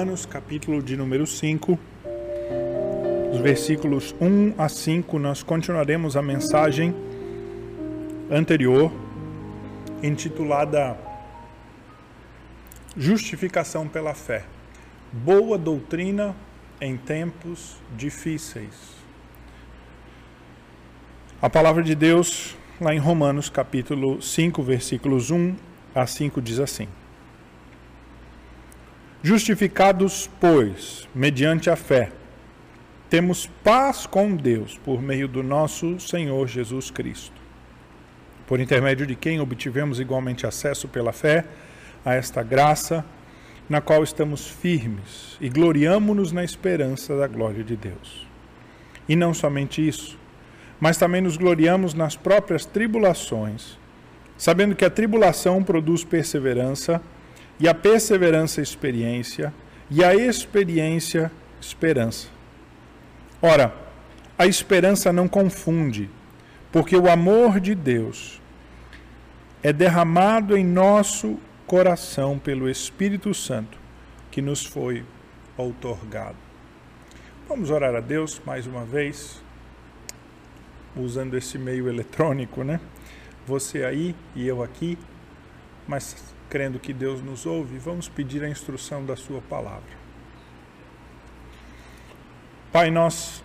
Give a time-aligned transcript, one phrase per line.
[0.00, 1.78] Romanos, capítulo de número 5,
[3.34, 6.94] os versículos 1 a 5, nós continuaremos a mensagem
[8.30, 8.90] anterior,
[10.02, 10.96] intitulada
[12.96, 14.46] Justificação pela Fé.
[15.12, 16.34] Boa doutrina
[16.80, 18.72] em tempos difíceis.
[21.42, 25.54] A palavra de Deus, lá em Romanos, capítulo 5, versículos 1
[25.94, 26.88] a 5, diz assim:
[29.22, 32.10] Justificados, pois, mediante a fé,
[33.10, 37.38] temos paz com Deus por meio do nosso Senhor Jesus Cristo,
[38.46, 41.44] por intermédio de quem obtivemos igualmente acesso pela fé
[42.02, 43.04] a esta graça,
[43.68, 48.26] na qual estamos firmes e gloriamo-nos na esperança da glória de Deus.
[49.06, 50.18] E não somente isso,
[50.80, 53.78] mas também nos gloriamos nas próprias tribulações,
[54.38, 57.02] sabendo que a tribulação produz perseverança,
[57.60, 59.52] e a perseverança, experiência,
[59.90, 61.30] e a experiência,
[61.60, 62.28] esperança.
[63.42, 63.74] Ora,
[64.38, 66.08] a esperança não confunde,
[66.72, 68.40] porque o amor de Deus
[69.62, 73.78] é derramado em nosso coração pelo Espírito Santo
[74.30, 75.04] que nos foi
[75.56, 76.36] outorgado.
[77.48, 79.42] Vamos orar a Deus mais uma vez,
[80.96, 82.80] usando esse meio eletrônico, né?
[83.46, 84.96] Você aí e eu aqui,
[85.86, 86.16] mas
[86.50, 90.00] crendo que Deus nos ouve, vamos pedir a instrução da Sua palavra.
[92.72, 93.42] Pai, nós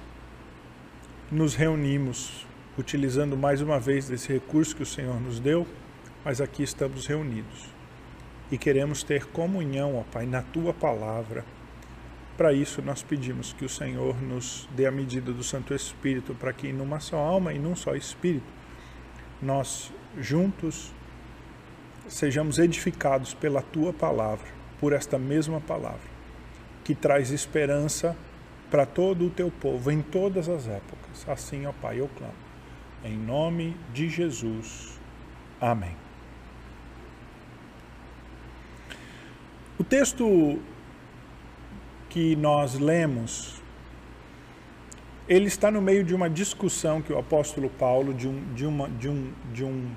[1.32, 2.46] nos reunimos
[2.78, 5.68] utilizando mais uma vez desse recurso que o Senhor nos deu,
[6.24, 7.76] mas aqui estamos reunidos
[8.52, 11.46] e queremos ter comunhão, ó Pai, na Tua palavra.
[12.36, 16.52] Para isso, nós pedimos que o Senhor nos dê a medida do Santo Espírito, para
[16.52, 18.46] que numa só alma e num só Espírito,
[19.42, 20.92] nós juntos
[22.08, 24.48] sejamos edificados pela tua palavra,
[24.80, 26.16] por esta mesma palavra,
[26.84, 28.16] que traz esperança
[28.70, 31.28] para todo o teu povo em todas as épocas.
[31.28, 32.34] Assim, ó Pai, eu clamo.
[33.04, 35.00] Em nome de Jesus.
[35.62, 35.96] Amém.
[39.78, 40.60] O texto
[42.10, 43.62] que nós lemos,
[45.28, 48.90] ele está no meio de uma discussão que o apóstolo Paulo, de um, de uma,
[48.90, 49.92] de um, de um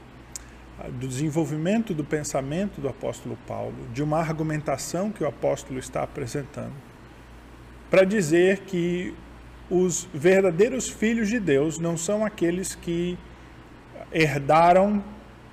[0.87, 6.73] do desenvolvimento do pensamento do apóstolo Paulo, de uma argumentação que o apóstolo está apresentando,
[7.91, 9.15] para dizer que
[9.71, 13.19] os verdadeiros filhos de Deus não são aqueles que
[14.13, 15.03] herdaram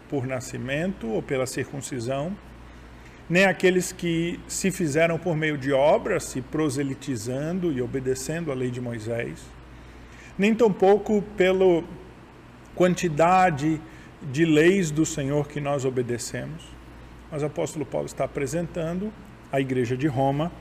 [0.09, 2.35] por nascimento ou pela circuncisão,
[3.27, 8.69] nem aqueles que se fizeram por meio de obras, se proselitizando e obedecendo à lei
[8.69, 9.41] de Moisés,
[10.37, 11.83] nem tampouco pela
[12.75, 13.81] quantidade
[14.21, 16.63] de leis do Senhor que nós obedecemos,
[17.31, 19.11] mas o apóstolo Paulo está apresentando
[19.51, 20.51] à igreja de Roma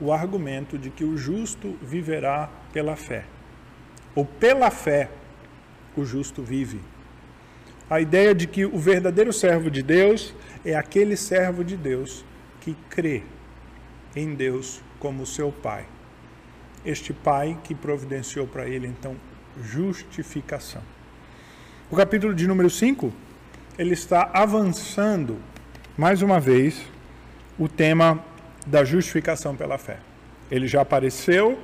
[0.00, 3.24] o argumento de que o justo viverá pela fé.
[4.14, 5.10] Ou pela fé
[5.96, 6.80] o justo vive.
[7.90, 12.24] A ideia de que o verdadeiro servo de Deus é aquele servo de Deus
[12.60, 13.22] que crê
[14.14, 15.86] em Deus como seu Pai.
[16.84, 19.16] Este Pai que providenciou para ele então
[19.62, 20.82] justificação.
[21.90, 23.10] O capítulo de número 5,
[23.78, 25.38] ele está avançando,
[25.96, 26.82] mais uma vez,
[27.58, 28.22] o tema
[28.66, 29.96] da justificação pela fé.
[30.50, 31.58] Ele já apareceu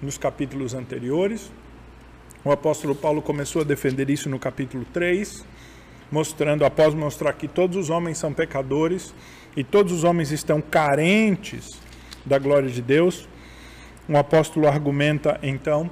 [0.00, 1.52] nos capítulos anteriores.
[2.42, 5.44] O apóstolo Paulo começou a defender isso no capítulo 3,
[6.10, 9.14] mostrando, após mostrar que todos os homens são pecadores
[9.54, 11.68] e todos os homens estão carentes
[12.24, 13.28] da glória de Deus,
[14.08, 15.90] o apóstolo argumenta então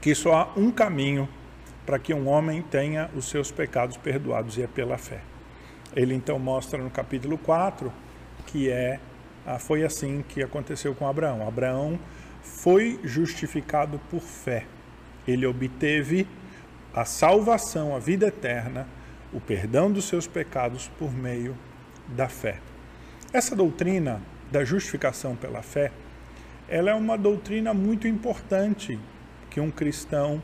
[0.00, 1.28] que só há um caminho
[1.86, 5.20] para que um homem tenha os seus pecados perdoados e é pela fé.
[5.94, 7.92] Ele então mostra no capítulo 4
[8.46, 9.00] que é
[9.46, 11.46] ah, foi assim que aconteceu com Abraão.
[11.46, 11.98] Abraão
[12.42, 14.64] foi justificado por fé.
[15.26, 16.26] Ele obteve
[16.92, 18.88] a salvação, a vida eterna,
[19.32, 21.56] o perdão dos seus pecados por meio
[22.08, 22.58] da fé.
[23.32, 24.20] Essa doutrina
[24.50, 25.92] da justificação pela fé,
[26.68, 28.98] ela é uma doutrina muito importante
[29.50, 30.42] que um cristão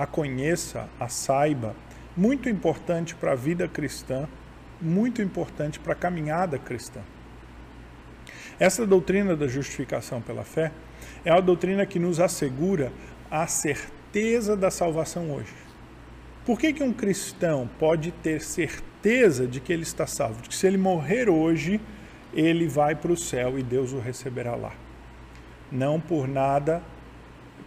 [0.00, 1.76] a conheça, a saiba,
[2.16, 4.26] muito importante para a vida cristã,
[4.80, 7.00] muito importante para a caminhada cristã.
[8.58, 10.72] Essa doutrina da justificação pela fé
[11.22, 12.90] é a doutrina que nos assegura
[13.30, 15.52] a certeza da salvação hoje.
[16.46, 20.40] Por que, que um cristão pode ter certeza de que ele está salvo?
[20.40, 21.78] De que se ele morrer hoje,
[22.32, 24.72] ele vai para o céu e Deus o receberá lá.
[25.70, 26.82] Não por nada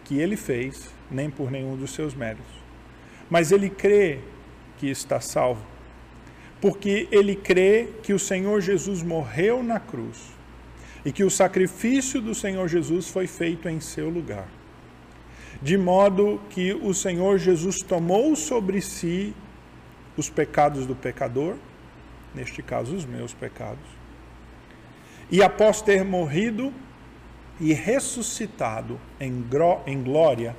[0.04, 2.51] que ele fez, nem por nenhum dos seus méritos.
[3.30, 4.19] Mas ele crê
[4.77, 5.65] que está salvo,
[6.60, 10.33] porque ele crê que o Senhor Jesus morreu na cruz,
[11.06, 14.48] e que o sacrifício do Senhor Jesus foi feito em seu lugar.
[15.62, 19.33] De modo que o Senhor Jesus tomou sobre si
[20.18, 21.56] os pecados do pecador,
[22.33, 24.04] neste caso os meus pecados,
[25.31, 26.74] e após ter morrido
[27.60, 29.44] e ressuscitado em,
[30.04, 30.56] glória,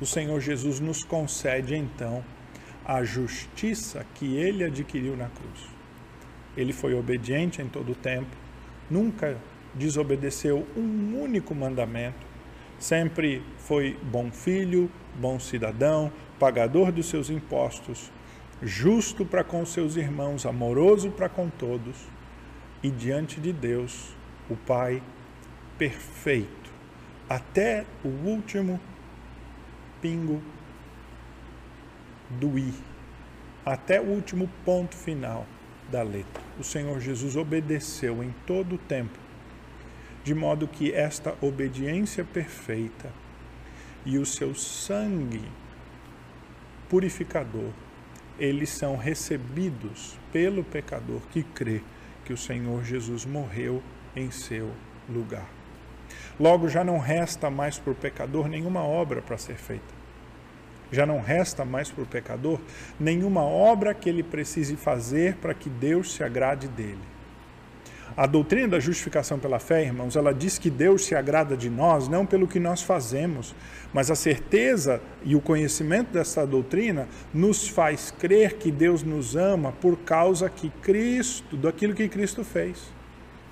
[0.00, 2.24] o Senhor Jesus nos concede então
[2.84, 5.68] a justiça que ele adquiriu na cruz.
[6.56, 8.36] Ele foi obediente em todo o tempo,
[8.90, 9.38] nunca
[9.74, 12.26] desobedeceu um único mandamento,
[12.78, 18.12] sempre foi bom filho, bom cidadão, pagador dos seus impostos,
[18.62, 21.96] justo para com seus irmãos, amoroso para com todos,
[22.82, 24.14] e diante de Deus,
[24.48, 25.02] o Pai
[25.78, 26.70] perfeito,
[27.28, 28.78] até o último
[30.04, 30.42] pingo
[32.28, 32.74] do i,
[33.64, 35.46] até o último ponto final
[35.90, 36.42] da letra.
[36.60, 39.18] O Senhor Jesus obedeceu em todo o tempo,
[40.22, 43.10] de modo que esta obediência perfeita
[44.04, 45.40] e o seu sangue
[46.90, 47.70] purificador,
[48.38, 51.80] eles são recebidos pelo pecador que crê
[52.26, 53.82] que o Senhor Jesus morreu
[54.14, 54.70] em seu
[55.08, 55.48] lugar.
[56.38, 59.93] Logo, já não resta mais para o pecador nenhuma obra para ser feita.
[60.94, 62.60] Já não resta mais para o pecador
[62.98, 67.14] nenhuma obra que ele precise fazer para que Deus se agrade dele.
[68.16, 72.06] A doutrina da justificação pela fé, irmãos, ela diz que Deus se agrada de nós
[72.06, 73.56] não pelo que nós fazemos,
[73.92, 79.72] mas a certeza e o conhecimento dessa doutrina nos faz crer que Deus nos ama
[79.72, 82.84] por causa que Cristo, daquilo que Cristo fez.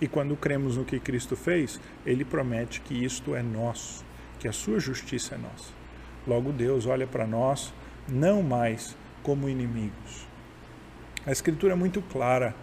[0.00, 4.04] E quando cremos no que Cristo fez, ele promete que isto é nosso,
[4.38, 5.81] que a sua justiça é nossa.
[6.26, 7.72] Logo, Deus olha para nós
[8.08, 10.26] não mais como inimigos.
[11.26, 12.54] A Escritura é muito clara.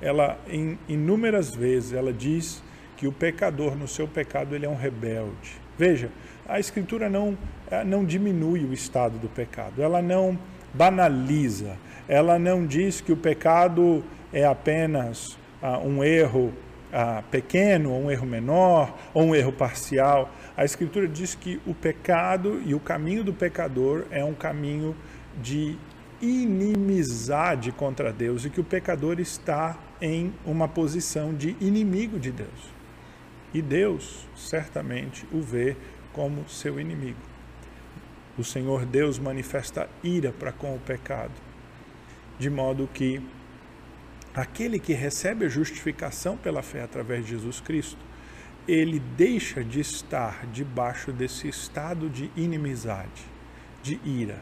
[0.00, 2.62] Ela, em inúmeras vezes, ela diz
[2.96, 5.60] que o pecador, no seu pecado, ele é um rebelde.
[5.76, 6.10] Veja,
[6.48, 7.36] a Escritura não,
[7.70, 10.38] eh, não diminui o estado do pecado, ela não
[10.72, 11.76] banaliza,
[12.08, 16.52] ela não diz que o pecado é apenas ah, um erro
[16.94, 20.32] ah, pequeno, ou um erro menor, ou um erro parcial.
[20.56, 24.94] A Escritura diz que o pecado e o caminho do pecador é um caminho
[25.42, 25.76] de
[26.22, 32.72] inimizade contra Deus e que o pecador está em uma posição de inimigo de Deus.
[33.52, 35.76] E Deus certamente o vê
[36.12, 37.18] como seu inimigo.
[38.38, 41.32] O Senhor Deus manifesta ira para com o pecado,
[42.38, 43.20] de modo que
[44.34, 48.04] aquele que recebe a justificação pela fé através de Jesus Cristo,
[48.66, 53.22] ele deixa de estar debaixo desse estado de inimizade,
[53.82, 54.38] de ira.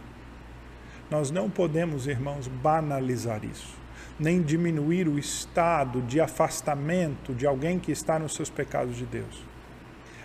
[1.11, 3.75] Nós não podemos, irmãos, banalizar isso,
[4.19, 9.45] nem diminuir o estado de afastamento de alguém que está nos seus pecados de Deus.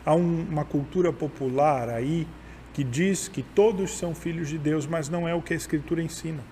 [0.06, 2.26] Há um, uma cultura popular aí
[2.74, 6.02] que diz que todos são filhos de Deus, mas não é o que a Escritura
[6.02, 6.44] ensina.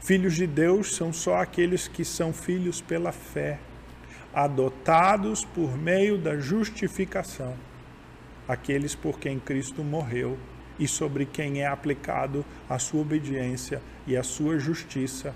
[0.00, 3.58] Filhos de Deus são só aqueles que são filhos pela fé,
[4.32, 7.54] adotados por meio da justificação,
[8.46, 10.38] aqueles por quem Cristo morreu
[10.78, 15.34] e sobre quem é aplicado a sua obediência e a sua justiça.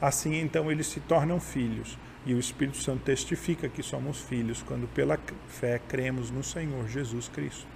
[0.00, 1.98] Assim, então, eles se tornam filhos.
[2.24, 7.28] E o Espírito Santo testifica que somos filhos quando, pela fé, cremos no Senhor Jesus
[7.28, 7.66] Cristo.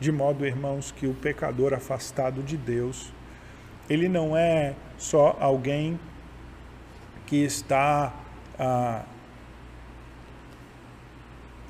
[0.00, 3.12] De modo, irmãos, que o pecador afastado de Deus
[3.92, 6.00] ele não é só alguém
[7.26, 8.14] que está
[8.58, 9.04] ah,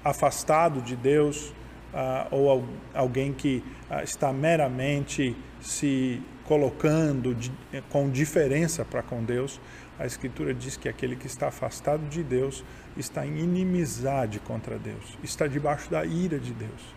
[0.05, 1.53] afastado de Deus
[1.93, 2.65] ah, ou
[2.95, 7.53] alguém que ah, está meramente se colocando de,
[7.91, 9.61] com diferença para com Deus.
[9.99, 12.65] A Escritura diz que aquele que está afastado de Deus
[12.97, 16.95] está em inimizade contra Deus, está debaixo da ira de Deus.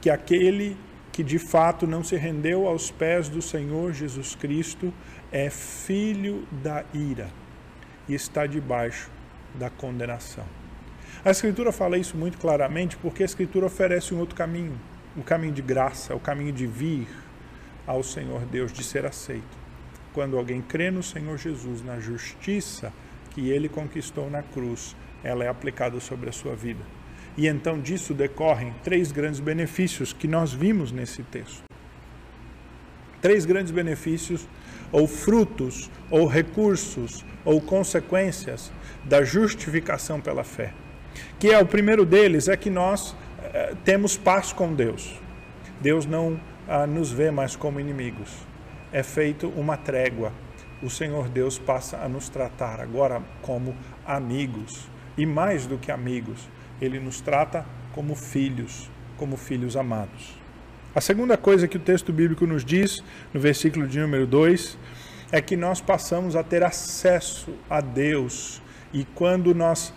[0.00, 0.76] Que aquele
[1.16, 4.92] que de fato não se rendeu aos pés do Senhor Jesus Cristo
[5.32, 7.30] é filho da ira
[8.06, 9.10] e está debaixo
[9.54, 10.44] da condenação.
[11.24, 14.78] A Escritura fala isso muito claramente porque a Escritura oferece um outro caminho,
[15.16, 17.08] o um caminho de graça, o um caminho de vir
[17.86, 19.56] ao Senhor Deus, de ser aceito.
[20.12, 22.92] Quando alguém crê no Senhor Jesus, na justiça
[23.30, 24.94] que ele conquistou na cruz,
[25.24, 26.84] ela é aplicada sobre a sua vida.
[27.36, 31.64] E então disso decorrem três grandes benefícios que nós vimos nesse texto.
[33.20, 34.48] Três grandes benefícios,
[34.90, 38.72] ou frutos, ou recursos, ou consequências
[39.04, 40.72] da justificação pela fé.
[41.38, 45.20] Que é o primeiro deles é que nós eh, temos paz com Deus.
[45.80, 48.30] Deus não ah, nos vê mais como inimigos.
[48.92, 50.32] É feito uma trégua.
[50.82, 53.74] O Senhor Deus passa a nos tratar agora como
[54.06, 56.48] amigos e mais do que amigos
[56.80, 60.34] ele nos trata como filhos, como filhos amados.
[60.94, 63.02] A segunda coisa que o texto bíblico nos diz,
[63.32, 64.78] no versículo de número 2,
[65.30, 68.62] é que nós passamos a ter acesso a Deus.
[68.92, 69.92] E quando nós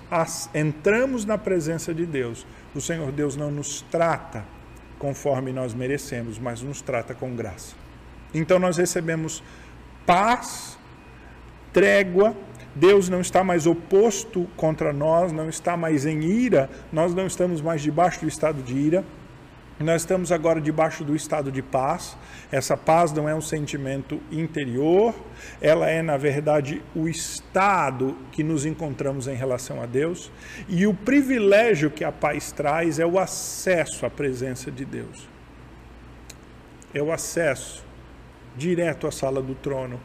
[0.54, 2.46] entramos na presença de Deus,
[2.76, 4.44] o Senhor Deus não nos trata
[4.98, 7.76] conforme nós merecemos, mas nos trata com graça.
[8.34, 9.42] Então nós recebemos
[10.06, 10.78] paz,
[11.72, 12.36] trégua,
[12.76, 17.62] Deus não está mais oposto contra nós, não está mais em ira, nós não estamos
[17.62, 19.04] mais debaixo do estado de ira,
[19.80, 22.18] nós estamos agora debaixo do estado de paz.
[22.52, 25.16] Essa paz não é um sentimento interior,
[25.62, 30.30] ela é, na verdade, o estado que nos encontramos em relação a Deus.
[30.68, 35.30] E o privilégio que a paz traz é o acesso à presença de Deus.
[36.94, 37.86] É o acesso
[38.58, 39.98] direto à sala do trono,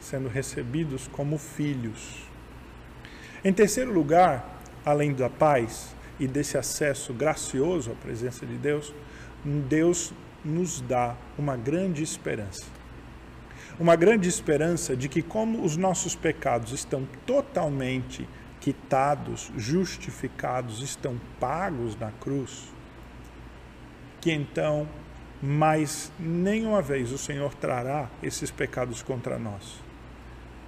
[0.00, 2.24] sendo recebidos como filhos.
[3.44, 8.92] Em terceiro lugar, além da paz e desse acesso gracioso à presença de Deus,
[9.44, 10.12] Deus
[10.44, 12.64] nos dá uma grande esperança.
[13.78, 18.28] Uma grande esperança de que, como os nossos pecados estão totalmente
[18.60, 22.70] quitados, justificados, estão pagos na cruz,
[24.20, 24.86] que então
[25.42, 29.89] mais nenhuma vez o Senhor trará esses pecados contra nós.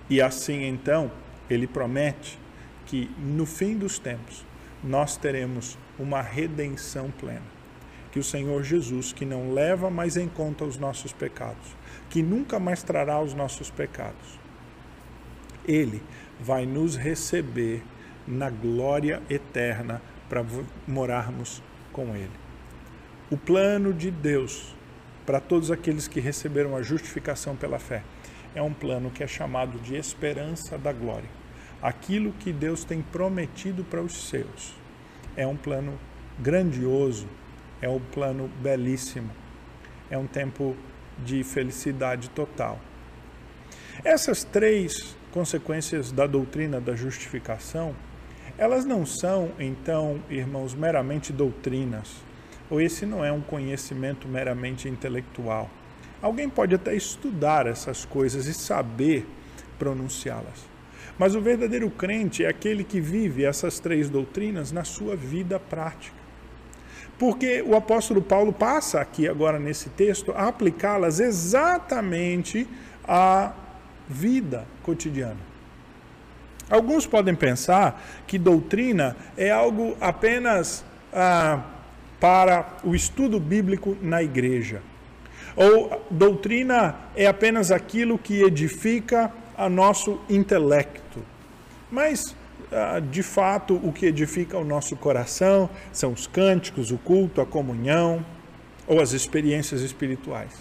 [0.08, 1.10] E assim então,
[1.48, 2.38] ele promete
[2.86, 4.44] que no fim dos tempos
[4.82, 7.62] nós teremos uma redenção plena
[8.12, 11.74] que o Senhor Jesus, que não leva mais em conta os nossos pecados,
[12.10, 14.38] que nunca mais trará os nossos pecados,
[15.66, 16.02] ele
[16.38, 17.82] vai nos receber
[18.28, 20.44] na glória eterna para
[20.86, 22.30] morarmos com ele.
[23.30, 24.76] O plano de Deus
[25.24, 28.02] para todos aqueles que receberam a justificação pela fé
[28.54, 31.28] é um plano que é chamado de esperança da glória.
[31.80, 34.74] Aquilo que Deus tem prometido para os seus
[35.36, 35.98] é um plano
[36.38, 37.26] grandioso
[37.82, 39.30] é um plano belíssimo.
[40.08, 40.76] É um tempo
[41.18, 42.78] de felicidade total.
[44.04, 47.94] Essas três consequências da doutrina da justificação,
[48.56, 52.22] elas não são, então, irmãos, meramente doutrinas,
[52.70, 55.68] ou esse não é um conhecimento meramente intelectual.
[56.22, 59.26] Alguém pode até estudar essas coisas e saber
[59.78, 60.70] pronunciá-las.
[61.18, 66.22] Mas o verdadeiro crente é aquele que vive essas três doutrinas na sua vida prática
[67.22, 72.66] porque o apóstolo Paulo passa aqui agora nesse texto a aplicá-las exatamente
[73.06, 73.52] à
[74.08, 75.38] vida cotidiana.
[76.68, 81.62] Alguns podem pensar que doutrina é algo apenas ah,
[82.18, 84.82] para o estudo bíblico na igreja.
[85.54, 91.22] Ou doutrina é apenas aquilo que edifica a nosso intelecto.
[91.90, 92.34] Mas
[92.74, 97.46] ah, de fato, o que edifica o nosso coração são os cânticos, o culto, a
[97.46, 98.24] comunhão
[98.86, 100.52] ou as experiências espirituais.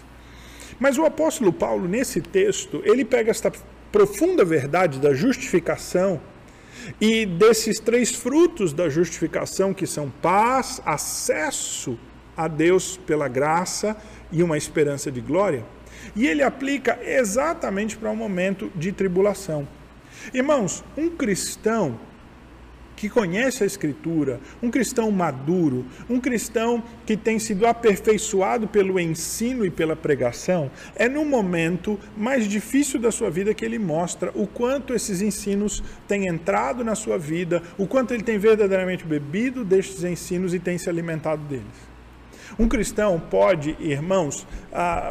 [0.78, 3.50] Mas o apóstolo Paulo, nesse texto, ele pega esta
[3.94, 6.20] profunda verdade da justificação
[7.00, 11.98] e desses três frutos da justificação, que são paz, acesso
[12.36, 13.96] a Deus pela graça
[14.32, 15.66] e uma esperança de glória,
[16.16, 19.68] e ele aplica exatamente para um momento de tribulação.
[20.34, 22.00] Irmãos, um cristão
[23.02, 29.66] que conhece a Escritura, um cristão maduro, um cristão que tem sido aperfeiçoado pelo ensino
[29.66, 34.46] e pela pregação, é no momento mais difícil da sua vida que ele mostra o
[34.46, 40.04] quanto esses ensinos têm entrado na sua vida, o quanto ele tem verdadeiramente bebido destes
[40.04, 41.91] ensinos e tem se alimentado deles.
[42.60, 44.46] Um cristão pode, irmãos,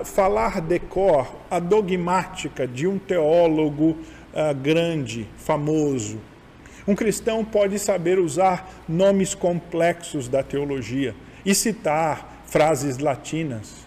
[0.05, 3.97] falar de cor a dogmática de um teólogo
[4.33, 6.21] uh, grande, famoso.
[6.87, 13.87] Um cristão pode saber usar nomes complexos da teologia e citar frases latinas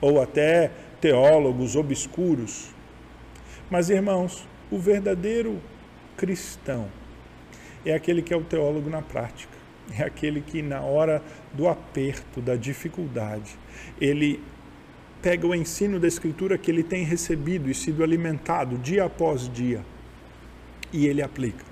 [0.00, 2.68] ou até teólogos obscuros.
[3.70, 5.60] Mas, irmãos, o verdadeiro
[6.16, 6.88] cristão
[7.84, 9.51] é aquele que é o teólogo na prática.
[9.98, 11.22] É aquele que, na hora
[11.52, 13.58] do aperto, da dificuldade,
[14.00, 14.40] ele
[15.20, 19.84] pega o ensino da Escritura que ele tem recebido e sido alimentado dia após dia
[20.92, 21.64] e ele aplica.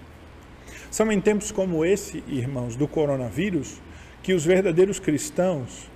[0.90, 3.80] São em tempos como esse, irmãos, do coronavírus,
[4.22, 5.90] que os verdadeiros cristãos,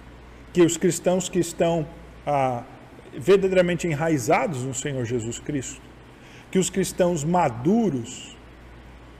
[0.52, 1.86] que os cristãos que estão
[2.26, 2.64] ah,
[3.16, 5.80] verdadeiramente enraizados no Senhor Jesus Cristo,
[6.50, 8.36] que os cristãos maduros,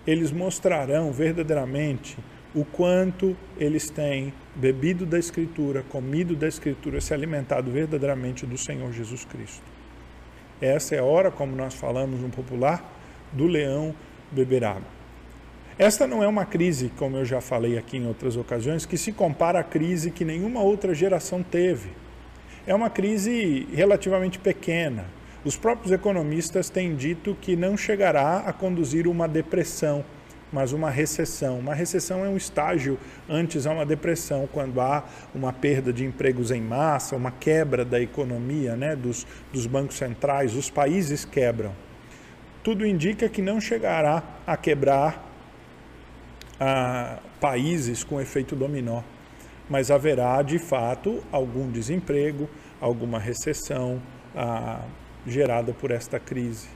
[0.06, 2.16] eles mostrarão verdadeiramente
[2.54, 8.92] o quanto eles têm bebido da Escritura, comido da Escritura, se alimentado verdadeiramente do Senhor
[8.92, 9.64] Jesus Cristo.
[10.61, 12.82] Essa é a hora, como nós falamos no popular,
[13.32, 13.94] do leão
[14.30, 14.94] beber água.
[15.76, 19.11] Esta não é uma crise, como eu já falei aqui em outras ocasiões, que se
[19.11, 21.90] compara à crise que nenhuma outra geração teve.
[22.64, 25.06] É uma crise relativamente pequena.
[25.44, 30.04] Os próprios economistas têm dito que não chegará a conduzir uma depressão,
[30.54, 31.58] mas uma recessão.
[31.58, 32.96] Uma recessão é um estágio
[33.28, 35.02] antes a uma depressão, quando há
[35.34, 40.54] uma perda de empregos em massa, uma quebra da economia né, dos, dos bancos centrais,
[40.54, 41.73] os países quebram.
[42.62, 45.28] Tudo indica que não chegará a quebrar
[46.61, 49.02] a países com efeito dominó,
[49.68, 52.49] mas haverá de fato algum desemprego,
[52.80, 54.00] alguma recessão
[54.37, 54.82] ah,
[55.26, 56.68] gerada por esta crise.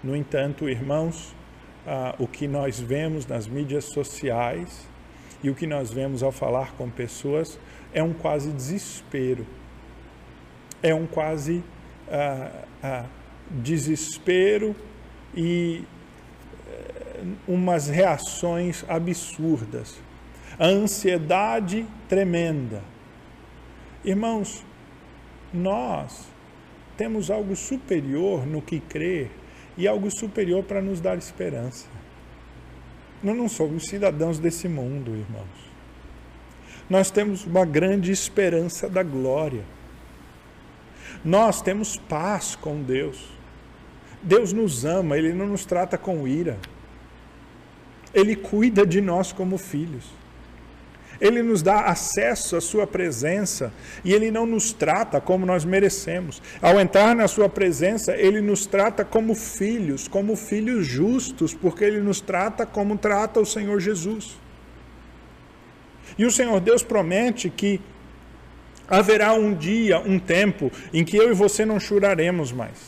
[0.00, 1.34] No entanto, irmãos,
[1.86, 4.88] ah, o que nós vemos nas mídias sociais
[5.42, 7.58] e o que nós vemos ao falar com pessoas
[7.92, 9.46] é um quase desespero.
[10.82, 11.62] É um quase
[12.10, 13.04] ah, ah,
[13.50, 14.74] desespero
[15.34, 15.84] e
[16.68, 19.98] eh, umas reações absurdas.
[20.58, 22.82] A ansiedade tremenda.
[24.04, 24.64] Irmãos,
[25.52, 26.28] nós
[26.96, 29.30] temos algo superior no que crer
[29.76, 31.86] e algo superior para nos dar esperança.
[33.22, 35.70] Nós não somos cidadãos desse mundo, irmãos.
[36.88, 39.64] Nós temos uma grande esperança da glória.
[41.24, 43.28] Nós temos paz com Deus.
[44.22, 46.58] Deus nos ama, Ele não nos trata com ira.
[48.12, 50.19] Ele cuida de nós como filhos.
[51.20, 53.72] Ele nos dá acesso à Sua presença
[54.02, 56.40] e Ele não nos trata como nós merecemos.
[56.62, 62.00] Ao entrar na Sua presença, Ele nos trata como filhos, como filhos justos, porque Ele
[62.00, 64.38] nos trata como trata o Senhor Jesus.
[66.16, 67.80] E o Senhor Deus promete que
[68.88, 72.78] haverá um dia, um tempo, em que eu e você não choraremos mais,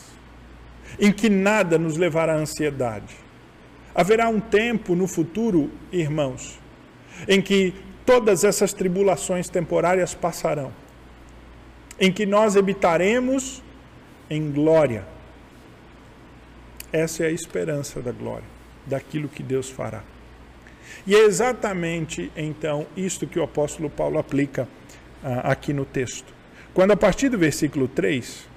[0.99, 3.15] em que nada nos levará à ansiedade.
[3.95, 6.59] Haverá um tempo no futuro, irmãos,
[7.27, 7.73] em que
[8.05, 10.71] todas essas tribulações temporárias passarão,
[11.99, 13.61] em que nós habitaremos
[14.29, 15.05] em glória.
[16.91, 18.45] Essa é a esperança da glória,
[18.85, 20.03] daquilo que Deus fará.
[21.07, 24.67] E é exatamente então isto que o apóstolo Paulo aplica
[25.23, 26.33] ah, aqui no texto.
[26.73, 28.47] Quando a partir do versículo 3,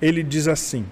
[0.00, 0.86] ele diz assim: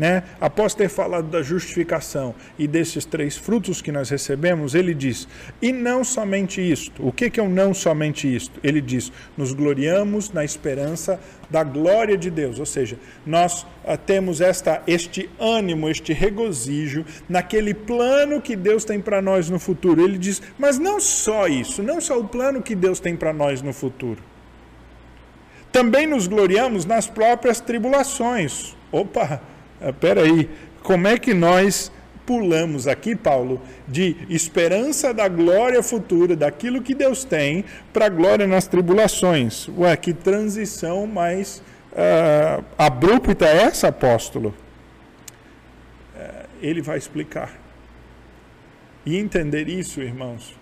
[0.00, 0.22] né?
[0.40, 5.28] Após ter falado da justificação e desses três frutos que nós recebemos, ele diz:
[5.60, 7.06] e não somente isto.
[7.06, 8.58] O que, que é o não somente isto?
[8.64, 14.40] Ele diz: nos gloriamos na esperança da glória de Deus, ou seja, nós ah, temos
[14.40, 20.02] esta, este ânimo, este regozijo naquele plano que Deus tem para nós no futuro.
[20.02, 23.60] Ele diz: mas não só isso, não só o plano que Deus tem para nós
[23.60, 24.22] no futuro.
[25.70, 28.74] Também nos gloriamos nas próprias tribulações.
[28.90, 29.59] Opa!
[29.80, 30.50] Espera ah, aí,
[30.82, 31.90] como é que nós
[32.26, 38.66] pulamos aqui, Paulo, de esperança da glória futura, daquilo que Deus tem, para glória nas
[38.66, 39.68] tribulações?
[39.76, 41.62] Ué, que transição mais
[41.92, 44.54] uh, abrupta é essa, apóstolo?
[46.14, 47.58] Uh, ele vai explicar.
[49.04, 50.54] E entender isso, irmãos,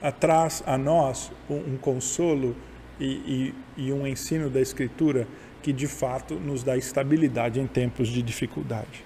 [0.00, 2.56] atrás a nós um, um consolo
[2.98, 5.28] e, e, e um ensino da Escritura
[5.68, 9.04] que de fato nos dá estabilidade em tempos de dificuldade.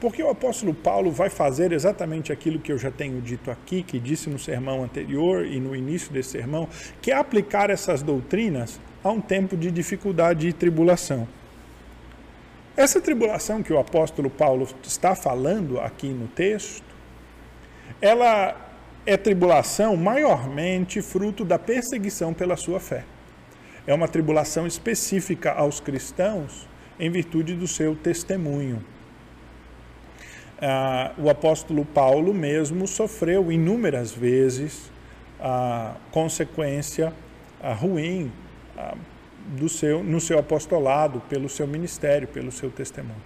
[0.00, 4.00] Porque o apóstolo Paulo vai fazer exatamente aquilo que eu já tenho dito aqui, que
[4.00, 6.68] disse no sermão anterior e no início desse sermão,
[7.00, 11.28] que é aplicar essas doutrinas a um tempo de dificuldade e tribulação.
[12.76, 16.82] Essa tribulação que o apóstolo Paulo está falando aqui no texto,
[18.02, 18.56] ela
[19.06, 23.04] é tribulação maiormente fruto da perseguição pela sua fé
[23.86, 26.68] é uma tribulação específica aos cristãos
[26.98, 28.84] em virtude do seu testemunho.
[30.60, 34.90] Ah, o apóstolo Paulo mesmo sofreu inúmeras vezes
[35.40, 37.12] a consequência
[37.80, 38.30] ruim
[39.56, 43.22] do seu, no seu apostolado, pelo seu ministério, pelo seu testemunho.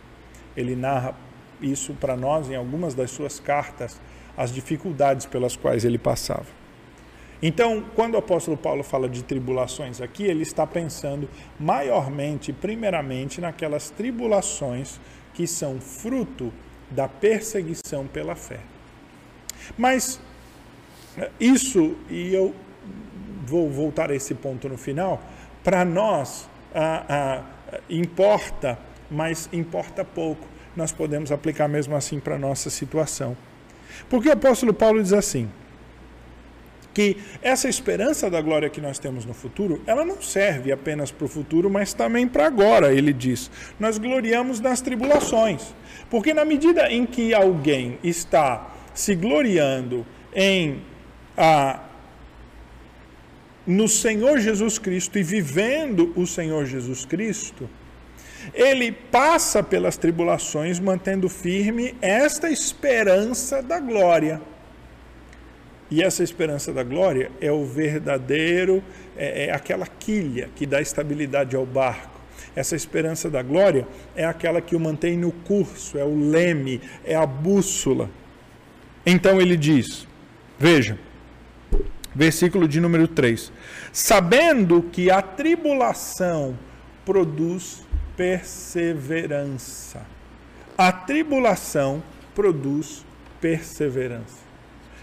[0.56, 1.14] Ele narra
[1.60, 4.00] isso para nós em algumas das suas cartas,
[4.36, 6.57] as dificuldades pelas quais ele passava.
[7.40, 13.90] Então, quando o apóstolo Paulo fala de tribulações aqui, ele está pensando maiormente, primeiramente, naquelas
[13.90, 15.00] tribulações
[15.34, 16.52] que são fruto
[16.90, 18.58] da perseguição pela fé.
[19.76, 20.20] Mas
[21.38, 22.54] isso, e eu
[23.46, 25.22] vou voltar a esse ponto no final,
[25.62, 28.78] para nós ah, ah, importa,
[29.10, 30.46] mas importa pouco.
[30.76, 33.36] Nós podemos aplicar mesmo assim para a nossa situação.
[34.08, 35.50] Porque o apóstolo Paulo diz assim:
[36.98, 41.26] que essa esperança da glória que nós temos no futuro, ela não serve apenas para
[41.26, 43.48] o futuro, mas também para agora, ele diz.
[43.78, 45.62] Nós gloriamos nas tribulações,
[46.10, 50.82] porque na medida em que alguém está se gloriando em
[51.36, 51.84] a
[53.64, 57.70] no Senhor Jesus Cristo e vivendo o Senhor Jesus Cristo,
[58.52, 64.40] ele passa pelas tribulações mantendo firme esta esperança da glória.
[65.90, 68.82] E essa esperança da glória é o verdadeiro,
[69.16, 72.18] é, é aquela quilha que dá estabilidade ao barco.
[72.54, 77.14] Essa esperança da glória é aquela que o mantém no curso, é o leme, é
[77.14, 78.10] a bússola.
[79.06, 80.06] Então ele diz:
[80.58, 80.98] veja,
[82.14, 83.52] versículo de número 3:
[83.92, 86.58] Sabendo que a tribulação
[87.04, 90.04] produz perseverança.
[90.76, 92.02] A tribulação
[92.34, 93.06] produz
[93.40, 94.47] perseverança.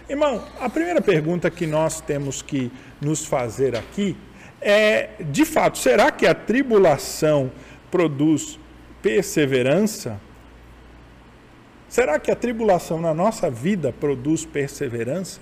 [0.07, 4.15] Irmão, a primeira pergunta que nós temos que nos fazer aqui
[4.61, 7.51] é: de fato, será que a tribulação
[7.89, 8.59] produz
[9.01, 10.19] perseverança?
[11.89, 15.41] Será que a tribulação na nossa vida produz perseverança?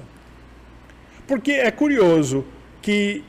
[1.28, 2.46] Porque é curioso
[2.82, 3.24] que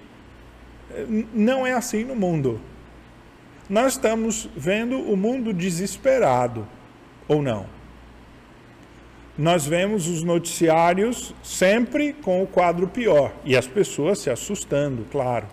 [0.90, 2.60] eh, não é assim no mundo.
[3.68, 6.66] Nós estamos vendo o mundo desesperado,
[7.26, 7.66] ou não?
[9.36, 15.46] Nós vemos os noticiários sempre com o quadro pior e as pessoas se assustando, claro,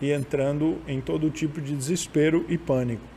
[0.00, 3.14] e entrando em todo tipo de desespero e pânico.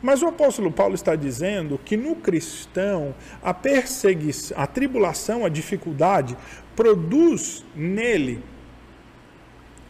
[0.00, 6.36] Mas o apóstolo Paulo está dizendo que no cristão a perseguição, a tribulação, a dificuldade
[6.76, 8.42] produz nele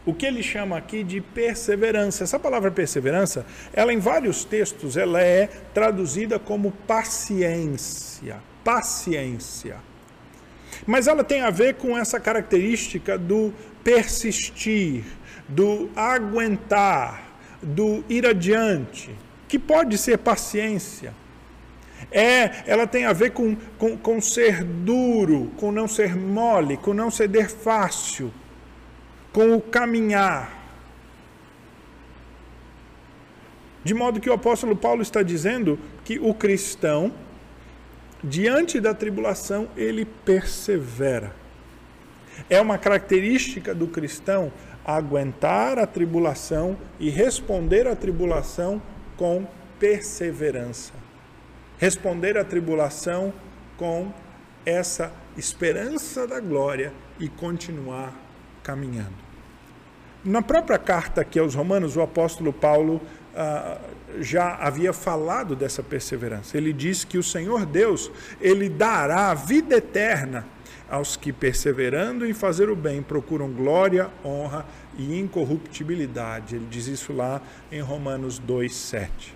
[0.09, 2.25] o que ele chama aqui de perseverança.
[2.25, 3.45] Essa palavra perseverança,
[3.75, 9.77] ela em vários textos, ela é traduzida como paciência, paciência.
[10.87, 13.53] Mas ela tem a ver com essa característica do
[13.85, 15.05] persistir,
[15.47, 17.25] do aguentar,
[17.63, 19.15] do ir adiante,
[19.47, 21.13] que pode ser paciência.
[22.11, 26.95] É, ela tem a ver com, com, com ser duro, com não ser mole, com
[26.95, 28.33] não ceder fácil
[29.39, 30.53] com o caminhar.
[33.85, 37.15] De modo que o apóstolo Paulo está dizendo que o cristão,
[38.21, 41.33] diante da tribulação, ele persevera.
[42.51, 44.53] É uma característica do cristão
[44.85, 48.83] aguentar a tribulação e responder à tribulação
[49.17, 49.47] com
[49.79, 50.95] perseverança.
[51.79, 53.33] Responder à tribulação
[53.77, 54.13] com
[54.67, 58.13] essa esperança da glória e continuar
[58.65, 59.28] caminhando.
[60.25, 63.01] Na própria carta aqui aos Romanos, o apóstolo Paulo
[63.35, 63.79] ah,
[64.21, 66.57] já havia falado dessa perseverança.
[66.57, 70.45] Ele diz que o Senhor Deus, ele dará a vida eterna
[70.91, 74.67] aos que, perseverando em fazer o bem, procuram glória, honra
[74.99, 76.57] e incorruptibilidade.
[76.57, 79.35] Ele diz isso lá em Romanos 2, 7.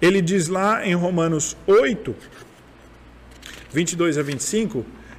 [0.00, 2.14] Ele diz lá em Romanos 8,
[3.72, 4.86] 22 a 25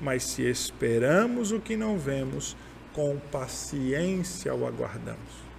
[0.00, 2.56] mas se esperamos o que não vemos,
[2.92, 5.50] com paciência o aguardamos.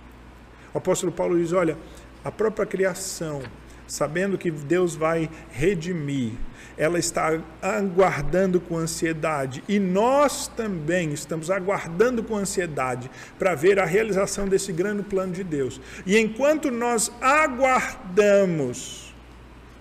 [0.73, 1.77] O apóstolo Paulo diz: olha,
[2.23, 3.41] a própria criação,
[3.87, 6.33] sabendo que Deus vai redimir,
[6.77, 13.85] ela está aguardando com ansiedade e nós também estamos aguardando com ansiedade para ver a
[13.85, 15.81] realização desse grande plano de Deus.
[16.05, 19.13] E enquanto nós aguardamos,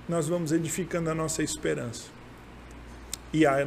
[0.09, 2.09] nós vamos edificando a nossa esperança.
[3.33, 3.65] E a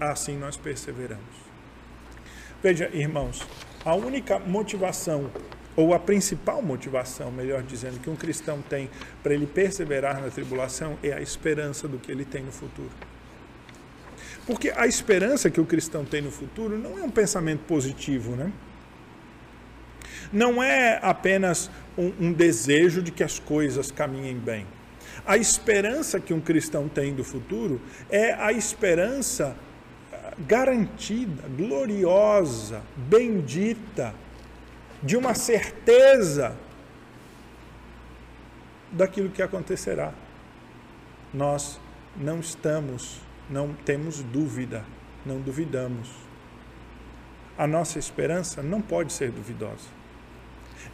[0.00, 1.44] assim nós perseveramos.
[2.62, 3.46] Veja, irmãos,
[3.84, 5.30] a única motivação,
[5.76, 8.88] ou a principal motivação, melhor dizendo, que um cristão tem
[9.22, 12.90] para ele perseverar na tribulação é a esperança do que ele tem no futuro.
[14.46, 18.52] Porque a esperança que o cristão tem no futuro não é um pensamento positivo, né?
[20.32, 24.66] Não é apenas um, um desejo de que as coisas caminhem bem.
[25.26, 29.56] A esperança que um cristão tem do futuro é a esperança
[30.38, 34.14] garantida, gloriosa, bendita,
[35.02, 36.56] de uma certeza
[38.90, 40.12] daquilo que acontecerá.
[41.32, 41.80] Nós
[42.16, 44.84] não estamos, não temos dúvida,
[45.26, 46.08] não duvidamos.
[47.56, 50.03] A nossa esperança não pode ser duvidosa.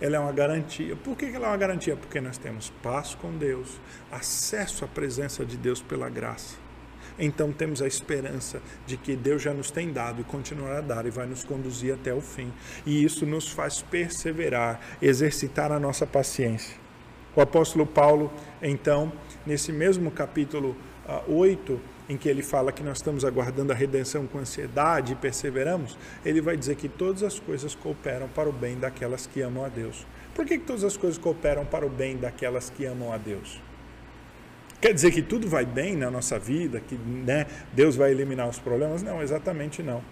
[0.00, 0.94] Ela é uma garantia.
[0.96, 1.96] Por que ela é uma garantia?
[1.96, 6.70] Porque nós temos paz com Deus, acesso à presença de Deus pela graça
[7.20, 11.07] então temos a esperança de que Deus já nos tem dado e continuará a dar
[11.07, 12.50] e vai nos conduzir até o fim.
[12.87, 16.74] E isso nos faz perseverar, exercitar a nossa paciência.
[17.37, 19.12] O apóstolo Paulo, então,
[19.46, 23.75] nesse mesmo capítulo uh, ah, 8, em que ele fala que nós estamos aguardando a
[23.75, 28.53] redenção com ansiedade e perseveramos, ele vai dizer que todas as coisas cooperam para o
[28.53, 30.05] bem daquelas que amam a Deus.
[30.35, 33.61] Por que, que todas as coisas cooperam para o bem daquelas que amam a Deus?
[34.81, 38.59] Quer dizer que tudo vai bem na nossa vida, que né, Deus vai eliminar os
[38.59, 39.05] problemas?
[39.05, 40.03] Não, exatamente não.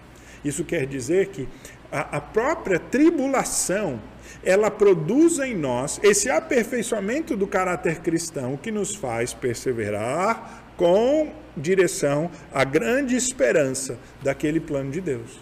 [0.45, 1.49] Isso quer dizer que
[1.91, 3.99] a, a própria tribulação
[4.43, 12.31] ela produz em nós esse aperfeiçoamento do caráter cristão que nos faz perseverar com direção
[12.53, 15.37] à grande esperança daquele plano de Deus.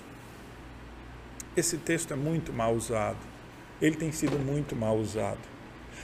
[1.55, 3.19] Esse texto é muito mal usado.
[3.79, 5.37] Ele tem sido muito mal usado.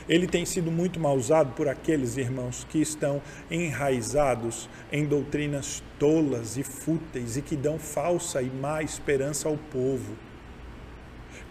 [0.08, 6.56] Ele tem sido muito mal usado por aqueles irmãos que estão enraizados em doutrinas tolas
[6.56, 10.16] e fúteis e que dão falsa e má esperança ao povo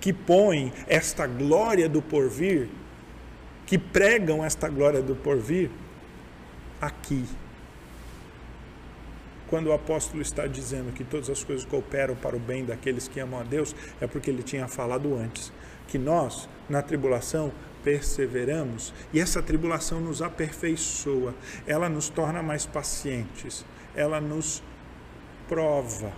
[0.01, 2.69] que põem esta glória do porvir,
[3.65, 5.71] que pregam esta glória do porvir
[6.81, 7.25] aqui.
[9.53, 13.21] Quando o apóstolo está dizendo que todas as coisas cooperam para o bem daqueles que
[13.21, 15.53] amam a Deus, é porque ele tinha falado antes
[15.89, 17.53] que nós, na tribulação,
[17.85, 21.35] perseveramos e essa tribulação nos aperfeiçoa,
[21.67, 23.63] ela nos torna mais pacientes,
[23.95, 24.63] ela nos
[25.47, 26.11] prova,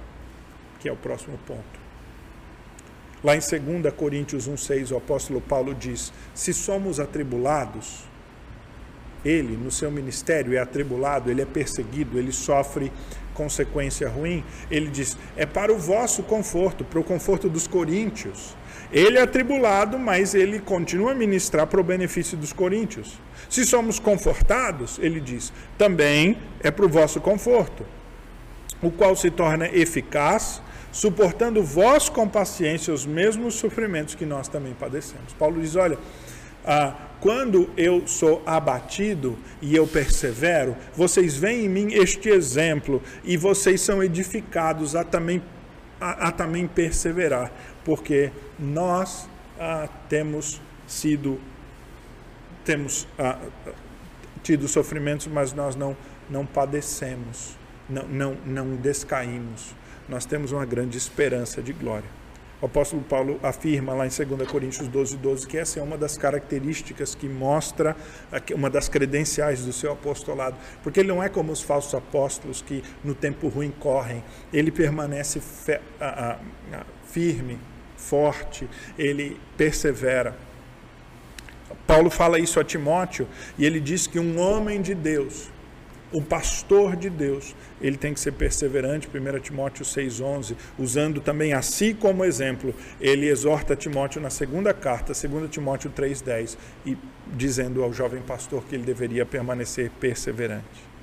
[0.79, 1.81] que é o próximo ponto.
[3.25, 8.05] Lá em 2 Coríntios 1,6, o apóstolo Paulo diz: Se somos atribulados,
[9.25, 12.93] ele, no seu ministério, é atribulado, ele é perseguido, ele sofre
[13.35, 14.43] consequência ruim.
[14.71, 18.57] Ele diz: É para o vosso conforto, para o conforto dos coríntios.
[18.93, 23.19] Ele é atribulado, mas ele continua a ministrar para o benefício dos coríntios.
[23.51, 27.85] Se somos confortados, ele diz, também é para o vosso conforto,
[28.81, 30.63] o qual se torna eficaz
[30.95, 35.33] suportando vós com paciência os mesmos sofrimentos que nós também padecemos.
[35.37, 35.99] Paulo diz: olha,
[36.65, 36.95] ah,
[37.25, 43.81] quando eu sou abatido e eu persevero, vocês veem em mim este exemplo e vocês
[43.81, 45.43] são edificados a também,
[45.99, 47.51] a, a também perseverar,
[47.83, 49.27] porque nós
[49.59, 51.41] ah, temos sido,
[52.63, 53.39] temos ah,
[54.43, 55.97] tido sofrimentos, mas nós não,
[56.29, 57.57] não padecemos,
[57.89, 59.75] não, não, não descaímos
[60.09, 62.09] nós temos uma grande esperança de glória.
[62.63, 66.17] O apóstolo Paulo afirma lá em 2 Coríntios 12, 12 que essa é uma das
[66.17, 67.97] características que mostra,
[68.55, 72.83] uma das credenciais do seu apostolado, porque ele não é como os falsos apóstolos que
[73.03, 75.43] no tempo ruim correm, ele permanece
[77.05, 77.59] firme,
[77.97, 80.37] forte, ele persevera.
[81.87, 85.51] Paulo fala isso a Timóteo e ele diz que um homem de Deus,
[86.15, 91.61] um pastor de Deus, ele tem que ser perseverante, 1 Timóteo 6,11, usando também a
[91.61, 92.73] si como exemplo.
[93.01, 96.97] Ele exorta Timóteo na segunda carta, 2 Timóteo 3,10, e
[97.33, 100.95] dizendo ao jovem pastor que ele deveria permanecer perseverante.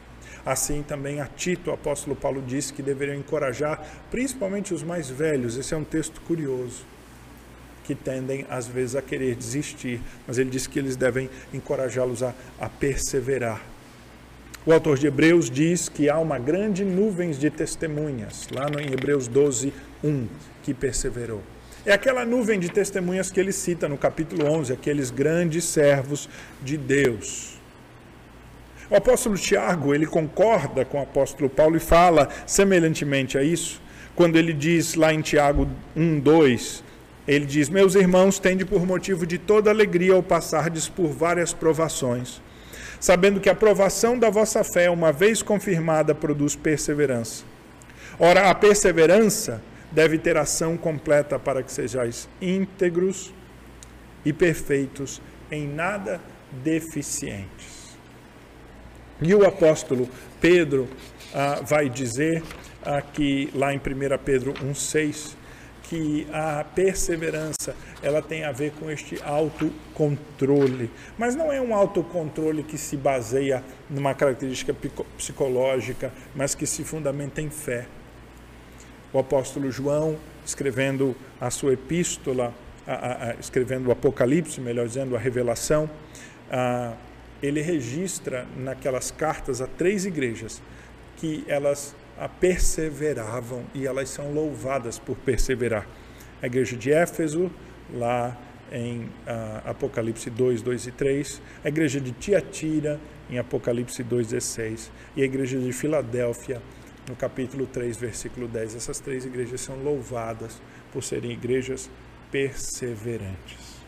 [0.45, 5.57] Assim também a Tito, o apóstolo Paulo disse que deveriam encorajar principalmente os mais velhos.
[5.57, 6.85] Esse é um texto curioso
[7.83, 12.33] que tendem às vezes a querer desistir, mas ele diz que eles devem encorajá-los a,
[12.59, 13.70] a perseverar.
[14.63, 19.27] O autor de Hebreus diz que há uma grande nuvem de testemunhas, lá em Hebreus
[19.27, 20.27] 12, 1,
[20.61, 21.41] que perseverou.
[21.83, 26.29] É aquela nuvem de testemunhas que ele cita no capítulo 11, aqueles grandes servos
[26.61, 27.59] de Deus.
[28.87, 33.81] O apóstolo Tiago, ele concorda com o apóstolo Paulo e fala semelhantemente a isso,
[34.15, 36.83] quando ele diz lá em Tiago 1, 2,
[37.27, 42.39] ele diz: Meus irmãos, tende por motivo de toda alegria ao passardes por várias provações
[43.01, 47.43] sabendo que a aprovação da vossa fé, uma vez confirmada, produz perseverança.
[48.19, 49.59] Ora, a perseverança
[49.91, 53.33] deve ter ação completa para que sejais íntegros
[54.23, 55.19] e perfeitos,
[55.51, 56.21] em nada
[56.63, 57.97] deficientes.
[59.19, 60.07] E o apóstolo
[60.39, 60.87] Pedro
[61.33, 62.43] ah, vai dizer
[62.85, 63.81] aqui, lá em 1
[64.23, 65.35] Pedro 1,6,
[65.91, 70.89] que a perseverança ela tem a ver com este autocontrole.
[71.17, 74.73] Mas não é um autocontrole que se baseia numa característica
[75.17, 77.87] psicológica, mas que se fundamenta em fé.
[79.11, 82.53] O apóstolo João, escrevendo a sua epístola,
[82.87, 85.89] a, a, escrevendo o Apocalipse, melhor dizendo, a revelação,
[86.49, 86.93] a,
[87.43, 90.61] ele registra naquelas cartas a três igrejas
[91.17, 91.93] que elas
[92.27, 95.87] perseveravam e elas são louvadas por perseverar.
[96.41, 97.51] A igreja de Éfeso,
[97.93, 98.37] lá
[98.71, 99.09] em uh,
[99.65, 105.25] Apocalipse 2, 2 e 3, a igreja de Tiatira, em Apocalipse 2, 16, e a
[105.25, 106.61] igreja de Filadélfia,
[107.07, 108.75] no capítulo 3, versículo 10.
[108.75, 110.61] Essas três igrejas são louvadas
[110.93, 111.89] por serem igrejas
[112.31, 113.81] perseverantes.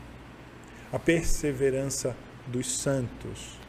[0.91, 2.15] A perseverança
[2.47, 3.62] dos santos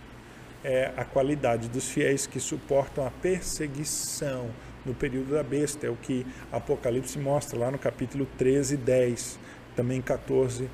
[0.65, 4.49] é a qualidade dos fiéis que suportam a perseguição
[4.85, 5.87] no período da besta.
[5.87, 9.39] É o que Apocalipse mostra lá no capítulo 13, 10,
[9.77, 10.69] também 14,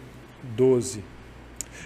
[0.57, 1.05] 12.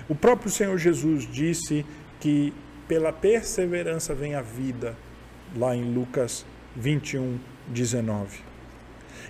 [0.09, 1.85] O próprio Senhor Jesus disse
[2.21, 2.53] que
[2.87, 4.95] pela perseverança vem a vida,
[5.57, 6.45] lá em Lucas
[6.77, 7.39] 21,
[7.69, 8.54] 19.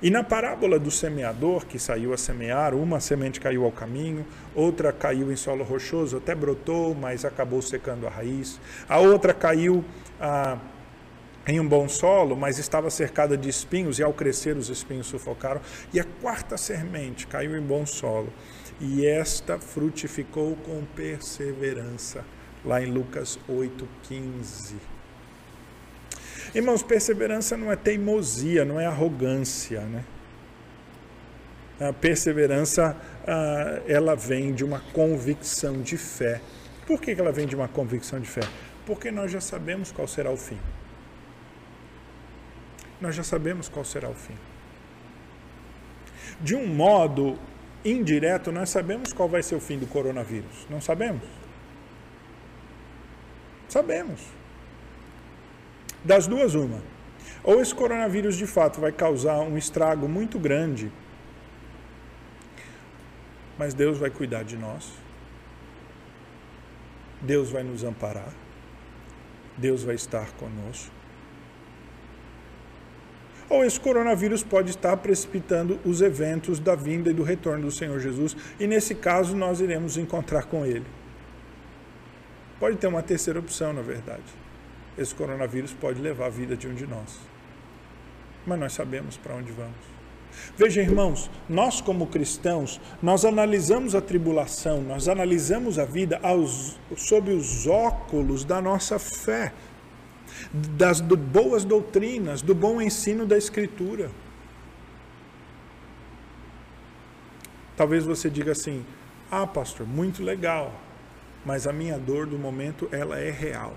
[0.04, 4.92] E na parábola do semeador que saiu a semear, uma semente caiu ao caminho, outra
[4.92, 8.60] caiu em solo rochoso, até brotou, mas acabou secando a raiz.
[8.86, 9.82] A outra caiu
[10.20, 10.58] ah,
[11.46, 15.62] em um bom solo, mas estava cercada de espinhos, e ao crescer os espinhos sufocaram.
[15.90, 18.30] E a quarta semente caiu em bom solo,
[18.78, 22.26] e esta frutificou com perseverança.
[22.62, 24.93] Lá em Lucas 8,15.
[26.54, 30.04] Irmãos, perseverança não é teimosia, não é arrogância, né?
[31.80, 36.40] A perseverança, ah, ela vem de uma convicção de fé.
[36.86, 38.42] Por que ela vem de uma convicção de fé?
[38.86, 40.58] Porque nós já sabemos qual será o fim
[43.04, 44.34] nós já sabemos qual será o fim.
[46.40, 47.38] De um modo
[47.84, 50.66] indireto, nós sabemos qual vai ser o fim do coronavírus.
[50.70, 51.28] Não sabemos?
[53.68, 54.20] Sabemos.
[56.04, 56.80] Das duas, uma.
[57.42, 60.90] Ou esse coronavírus de fato vai causar um estrago muito grande,
[63.58, 64.92] mas Deus vai cuidar de nós.
[67.20, 68.32] Deus vai nos amparar.
[69.56, 70.92] Deus vai estar conosco
[73.48, 78.00] ou esse coronavírus pode estar precipitando os eventos da vinda e do retorno do Senhor
[78.00, 80.86] Jesus, e nesse caso nós iremos encontrar com ele.
[82.58, 84.43] Pode ter uma terceira opção, na verdade.
[84.96, 87.18] Esse coronavírus pode levar a vida de um de nós.
[88.46, 89.94] Mas nós sabemos para onde vamos.
[90.56, 97.32] Veja, irmãos, nós como cristãos, nós analisamos a tribulação, nós analisamos a vida aos, sob
[97.32, 99.52] os óculos da nossa fé,
[100.52, 104.10] das do, boas doutrinas, do bom ensino da Escritura.
[107.76, 108.84] Talvez você diga assim:
[109.30, 110.72] "Ah, pastor, muito legal,
[111.44, 113.74] mas a minha dor do momento ela é real.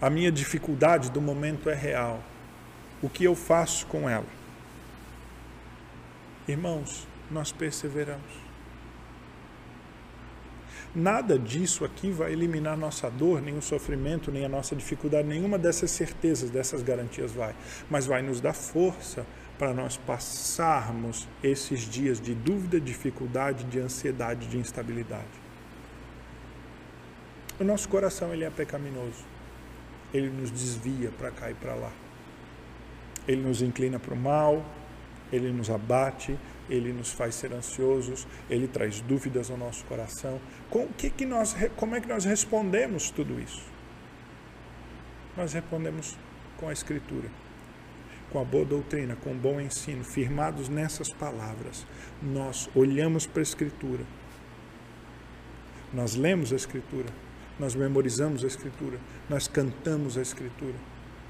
[0.00, 2.22] A minha dificuldade do momento é real.
[3.02, 4.26] O que eu faço com ela?"
[6.46, 8.48] Irmãos, nós perseveramos.
[10.94, 15.58] Nada disso aqui vai eliminar nossa dor, nem o sofrimento, nem a nossa dificuldade, nenhuma
[15.58, 17.54] dessas certezas, dessas garantias vai.
[17.90, 19.26] Mas vai nos dar força
[19.58, 25.26] para nós passarmos esses dias de dúvida, dificuldade, de ansiedade, de instabilidade.
[27.60, 29.37] O nosso coração ele é pecaminoso.
[30.12, 31.92] Ele nos desvia para cá e para lá.
[33.26, 34.64] Ele nos inclina para o mal,
[35.32, 40.40] ele nos abate, ele nos faz ser ansiosos, ele traz dúvidas ao nosso coração.
[40.70, 43.62] Com que que nós, como é que nós respondemos tudo isso?
[45.36, 46.16] Nós respondemos
[46.56, 47.28] com a Escritura,
[48.30, 51.86] com a boa doutrina, com o bom ensino, firmados nessas palavras.
[52.22, 54.04] Nós olhamos para a Escritura,
[55.92, 57.08] nós lemos a Escritura,
[57.58, 60.74] nós memorizamos a Escritura, nós cantamos a Escritura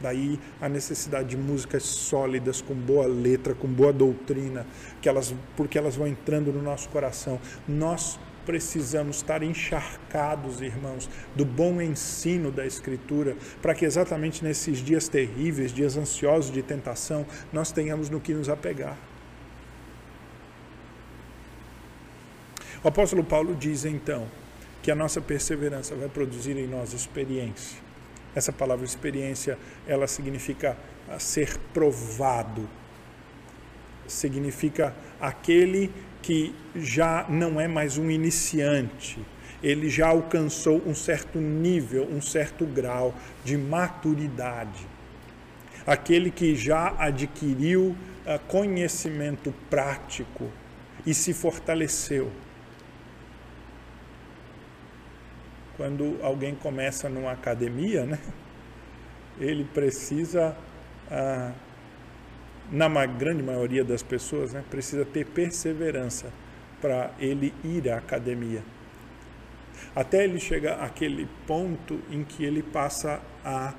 [0.00, 4.64] Daí a necessidade de músicas sólidas, com boa letra, com boa doutrina,
[5.02, 7.40] que elas, porque elas vão entrando no nosso coração.
[7.66, 15.08] Nós precisamos estar encharcados, irmãos, do bom ensino da Escritura, para que exatamente nesses dias
[15.08, 18.96] terríveis, dias ansiosos de tentação, nós tenhamos no que nos apegar.
[22.84, 24.28] O apóstolo Paulo diz então
[24.80, 27.88] que a nossa perseverança vai produzir em nós experiência
[28.39, 30.76] essa palavra experiência, ela significa
[31.18, 32.68] ser provado.
[34.07, 39.18] Significa aquele que já não é mais um iniciante,
[39.62, 43.14] ele já alcançou um certo nível, um certo grau
[43.45, 44.86] de maturidade.
[45.86, 50.49] Aquele que já adquiriu uh, conhecimento prático
[51.05, 52.30] e se fortaleceu
[55.79, 58.18] quando alguém começa numa academia, né,
[59.39, 60.55] ele precisa,
[61.09, 61.53] ah,
[62.70, 66.33] na grande maioria das pessoas, né, precisa ter perseverança
[66.83, 68.62] para ele ir à academia.
[69.95, 73.72] Até ele chegar àquele ponto em que ele passa a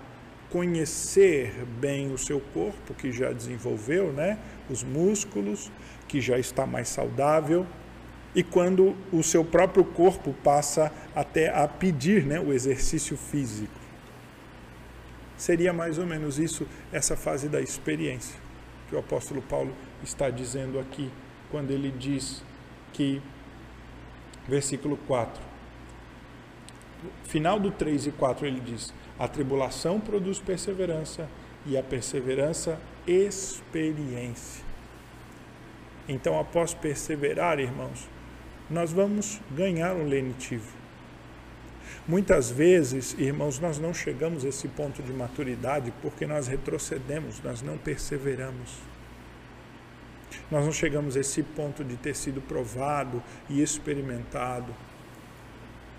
[0.49, 4.39] conhecer bem o seu corpo, que já desenvolveu, né,
[4.69, 5.69] os músculos,
[6.07, 7.67] que já está mais saudável,
[8.39, 13.77] e quando o seu próprio corpo passa até a pedir né, o exercício físico.
[15.35, 18.39] Seria mais ou menos isso, essa fase da experiência,
[18.87, 21.11] que o apóstolo Paulo está dizendo aqui,
[21.51, 22.41] quando ele diz
[22.93, 23.21] que,
[24.47, 25.43] versículo 4,
[27.25, 31.27] final do 3 e 4, ele diz: A tribulação produz perseverança,
[31.65, 34.63] e a perseverança, experiência.
[36.07, 38.07] Então, após perseverar, irmãos,
[38.69, 40.77] nós vamos ganhar um lenitivo.
[42.07, 47.61] Muitas vezes, irmãos, nós não chegamos a esse ponto de maturidade porque nós retrocedemos, nós
[47.61, 48.77] não perseveramos.
[50.49, 54.73] Nós não chegamos a esse ponto de ter sido provado e experimentado,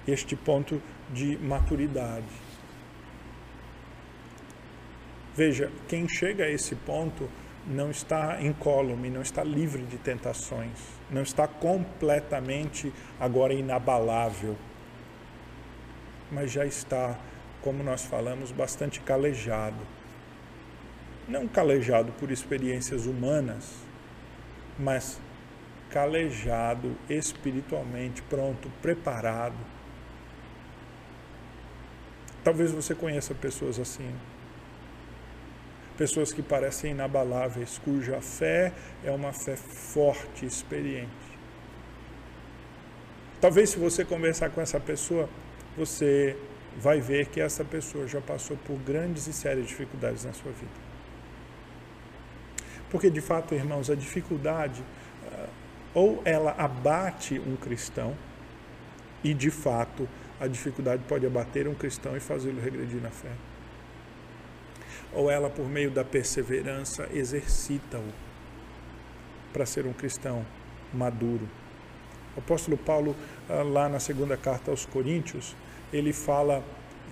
[0.06, 2.26] este ponto de maturidade.
[5.36, 7.28] Veja, quem chega a esse ponto
[7.66, 10.78] não está incólume, não está livre de tentações,
[11.10, 14.56] não está completamente agora inabalável
[16.30, 17.18] mas já está,
[17.60, 19.76] como nós falamos, bastante calejado.
[21.26, 23.74] Não calejado por experiências humanas,
[24.78, 25.20] mas
[25.90, 29.56] calejado espiritualmente, pronto, preparado.
[32.44, 34.14] Talvez você conheça pessoas assim.
[36.00, 38.72] Pessoas que parecem inabaláveis, cuja fé
[39.04, 41.10] é uma fé forte, experiente.
[43.38, 45.28] Talvez se você conversar com essa pessoa,
[45.76, 46.38] você
[46.78, 50.80] vai ver que essa pessoa já passou por grandes e sérias dificuldades na sua vida.
[52.88, 54.82] Porque, de fato, irmãos, a dificuldade,
[55.30, 55.48] ah,
[55.92, 58.16] ou ela abate um cristão,
[59.22, 60.08] e de fato
[60.40, 63.49] a dificuldade pode abater um cristão e fazê-lo regredir na fé.
[65.12, 68.04] Ou ela, por meio da perseverança, exercita-o
[69.52, 70.44] para ser um cristão
[70.92, 71.48] maduro.
[72.36, 73.16] O apóstolo Paulo,
[73.48, 75.56] ah, lá na segunda carta aos Coríntios,
[75.92, 76.62] ele fala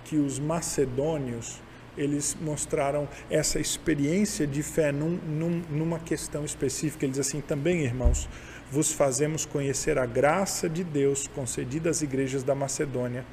[0.04, 1.60] que os macedônios
[1.98, 7.04] eles mostraram essa experiência de fé num, num, numa questão específica.
[7.04, 8.28] Ele diz assim: também, irmãos,
[8.70, 13.24] vos fazemos conhecer a graça de Deus concedida às igrejas da Macedônia,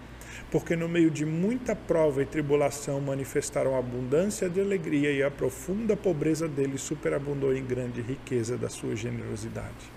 [0.52, 5.98] porque no meio de muita prova e tribulação manifestaram abundância de alegria e a profunda
[5.98, 9.92] pobreza deles superabundou em grande riqueza da sua generosidade.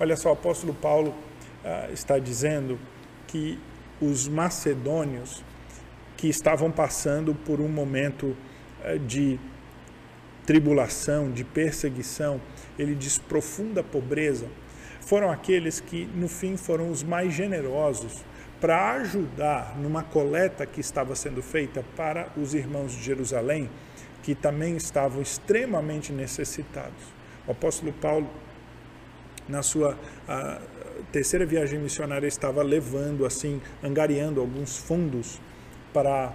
[0.00, 1.14] Olha só, o apóstolo Paulo
[1.64, 2.78] ah, está dizendo
[3.26, 3.58] que
[4.00, 5.44] os macedônios
[6.16, 8.36] que estavam passando por um momento
[8.82, 9.38] eh, de
[10.44, 12.40] tribulação, de perseguição,
[12.78, 14.46] ele diz profunda pobreza,
[15.00, 18.24] foram aqueles que no fim foram os mais generosos
[18.62, 23.68] para ajudar numa coleta que estava sendo feita para os irmãos de Jerusalém,
[24.22, 27.02] que também estavam extremamente necessitados.
[27.44, 28.30] O apóstolo Paulo,
[29.48, 29.98] na sua
[31.10, 35.40] terceira viagem missionária estava levando, assim, angariando alguns fundos
[35.92, 36.32] para,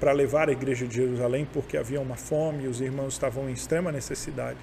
[0.00, 3.52] para levar a igreja de Jerusalém, porque havia uma fome e os irmãos estavam em
[3.52, 4.58] extrema necessidade.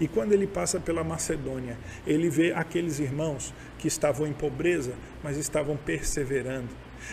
[0.00, 5.36] E quando ele passa pela Macedônia, ele vê aqueles irmãos que estavam em pobreza, mas
[5.36, 6.68] estavam perseverando.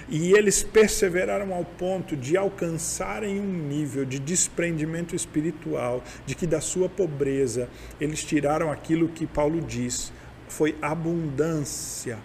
[0.09, 6.59] E eles perseveraram ao ponto de alcançarem um nível de desprendimento espiritual, de que da
[6.59, 7.69] sua pobreza
[7.99, 10.11] eles tiraram aquilo que Paulo diz:
[10.47, 12.17] foi abundância,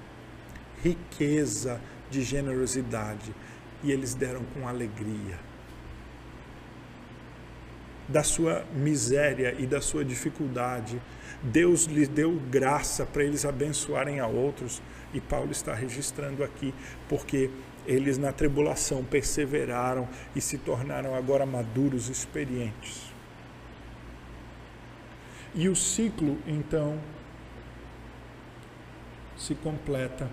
[0.83, 1.81] riqueza
[2.11, 3.35] de generosidade,
[3.85, 5.50] e eles deram com alegria.
[8.11, 11.01] Da sua miséria e da sua dificuldade,
[11.43, 14.83] Deus lhes deu graça para eles abençoarem a outros,
[15.15, 16.75] e Paulo está registrando aqui,
[17.09, 17.51] porque
[17.87, 23.11] eles na tribulação perseveraram e se tornaram agora maduros, experientes.
[25.55, 27.01] E o ciclo, então,
[29.37, 30.31] se completa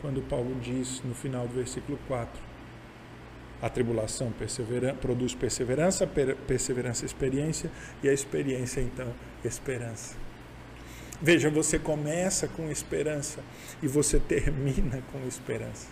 [0.00, 2.45] quando Paulo diz no final do versículo 4:
[3.60, 4.32] a tribulação
[5.00, 7.70] produz perseverança, per perseverança, experiência,
[8.02, 9.12] e a experiência, então,
[9.44, 10.14] esperança.
[11.20, 13.40] Veja, você começa com esperança
[13.82, 15.88] e você termina com esperança.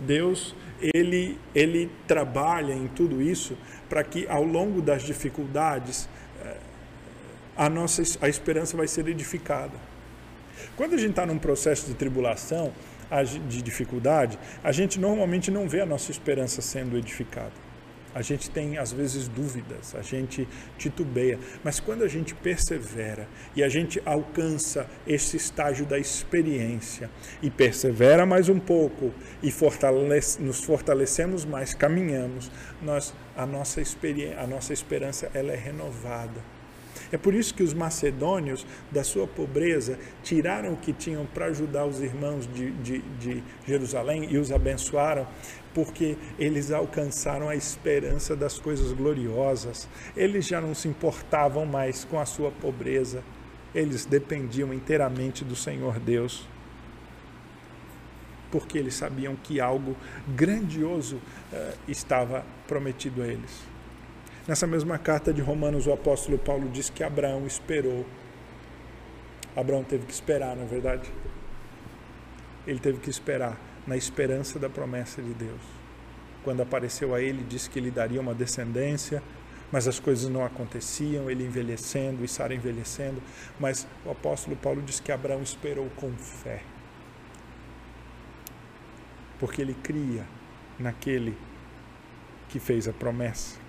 [0.00, 3.56] Deus, ele, ele trabalha em tudo isso
[3.88, 6.08] para que ao longo das dificuldades
[6.42, 6.56] eh,
[7.56, 9.78] a nossa a esperança vai ser edificada.
[10.76, 12.72] Quando a gente está num processo de tribulação,
[13.22, 17.64] de dificuldade, a gente normalmente não vê a nossa esperança sendo edificada.
[18.14, 20.46] A gente tem, às vezes, dúvidas, a gente
[20.78, 27.10] titubeia, mas quando a gente persevera e a gente alcança esse estágio da experiência
[27.42, 29.12] e persevera mais um pouco
[29.42, 36.54] e fortalece, nos fortalecemos mais, caminhamos, nós, a, nossa a nossa esperança ela é renovada
[37.12, 41.86] É por isso que os macedônios, da sua pobreza, tiraram o que tinham para ajudar
[41.86, 45.26] os irmãos de, de, de Jerusalém e os abençoaram,
[45.72, 49.88] porque eles alcançaram a esperança das coisas gloriosas.
[50.16, 53.22] Eles já não se importavam mais com a sua pobreza,
[53.74, 56.46] eles dependiam inteiramente do Senhor Deus
[58.54, 59.96] porque eles sabiam que algo
[60.28, 63.73] grandioso uh, estava prometido a eles.
[64.46, 68.04] Nessa mesma carta de Romanos, o apóstolo Paulo diz que Abraão esperou.
[69.56, 71.10] Abraão teve que esperar, não é verdade?
[72.66, 75.62] Ele teve que esperar na esperança da promessa de Deus.
[76.42, 79.22] Quando apareceu a ele, disse que lhe daria uma descendência,
[79.72, 83.22] mas as coisas não aconteciam, ele envelhecendo e Sara envelhecendo.
[83.58, 86.62] Mas o apóstolo Paulo diz que Abraão esperou com fé,
[89.38, 90.26] porque ele cria
[90.78, 91.34] naquele
[92.50, 93.63] que fez a promessa.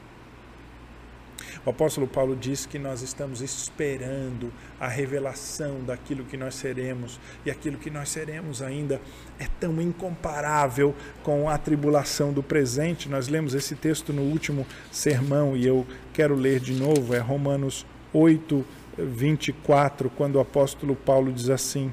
[1.66, 7.52] O apóstolo Paulo diz que nós estamos esperando a revelação daquilo que nós seremos, e
[7.52, 9.02] aquilo que nós seremos ainda
[9.40, 13.10] é tão incomparável com a tribulação do presente.
[13.10, 17.86] Nós lemos esse texto no último sermão e eu quero ler de novo, é Romanos
[18.14, 18.66] 8,
[18.98, 21.92] 24, quando o apóstolo Paulo diz assim: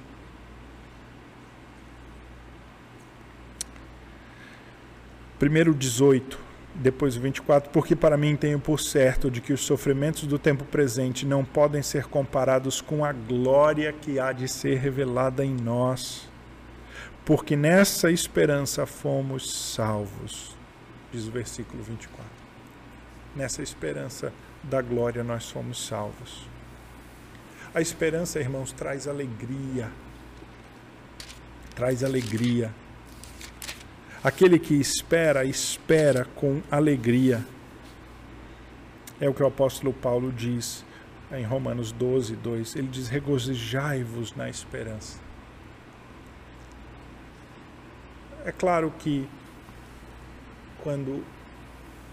[5.38, 6.41] Primeiro 18
[6.75, 10.64] depois o 24, porque para mim tenho por certo de que os sofrimentos do tempo
[10.64, 16.29] presente não podem ser comparados com a glória que há de ser revelada em nós,
[17.25, 20.57] porque nessa esperança fomos salvos,
[21.12, 22.25] diz o versículo 24.
[23.37, 26.47] Nessa esperança da glória nós fomos salvos.
[27.75, 29.91] A esperança, irmãos, traz alegria.
[31.75, 32.70] Traz alegria
[34.25, 37.45] Aquele que espera, espera com alegria.
[39.20, 40.85] É o que o apóstolo Paulo diz
[41.33, 42.77] em Romanos 12, 2.
[42.77, 45.18] Ele diz: regozijai-vos na esperança.
[48.45, 49.29] É claro que
[50.85, 51.25] quando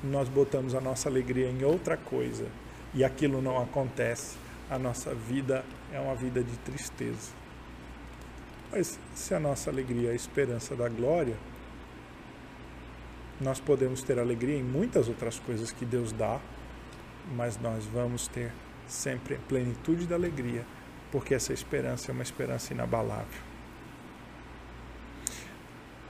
[0.04, 2.48] nós botamos a nossa alegria em outra coisa
[2.94, 4.36] e aquilo não acontece,
[4.68, 7.32] a nossa vida é uma vida de tristeza.
[8.72, 11.36] Mas se a nossa alegria é a esperança da glória,
[13.40, 16.40] nós podemos ter alegria em muitas outras coisas que Deus dá,
[17.36, 18.52] mas nós vamos ter
[18.88, 20.66] sempre a plenitude da alegria,
[21.12, 23.50] porque essa esperança é uma esperança inabalável.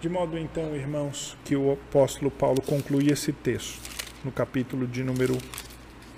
[0.02, 3.82] De modo então, irmãos, que o apóstolo Paulo conclui esse texto
[4.24, 5.38] no capítulo de número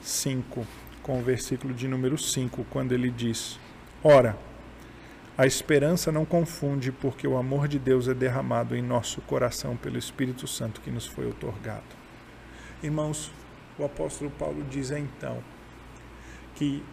[0.03, 0.65] 5,
[1.01, 3.59] com o versículo de número 5, quando ele diz:
[4.03, 4.37] Ora,
[5.37, 9.97] a esperança não confunde, porque o amor de Deus é derramado em nosso coração pelo
[9.97, 11.83] Espírito Santo que nos foi otorgado.
[12.83, 13.31] Irmãos,
[13.79, 15.41] o apóstolo Paulo diz então
[16.55, 16.83] que,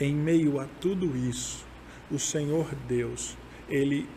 [0.00, 1.66] em meio a tudo isso,
[2.10, 3.36] o Senhor Deus,
[3.68, 4.08] ele,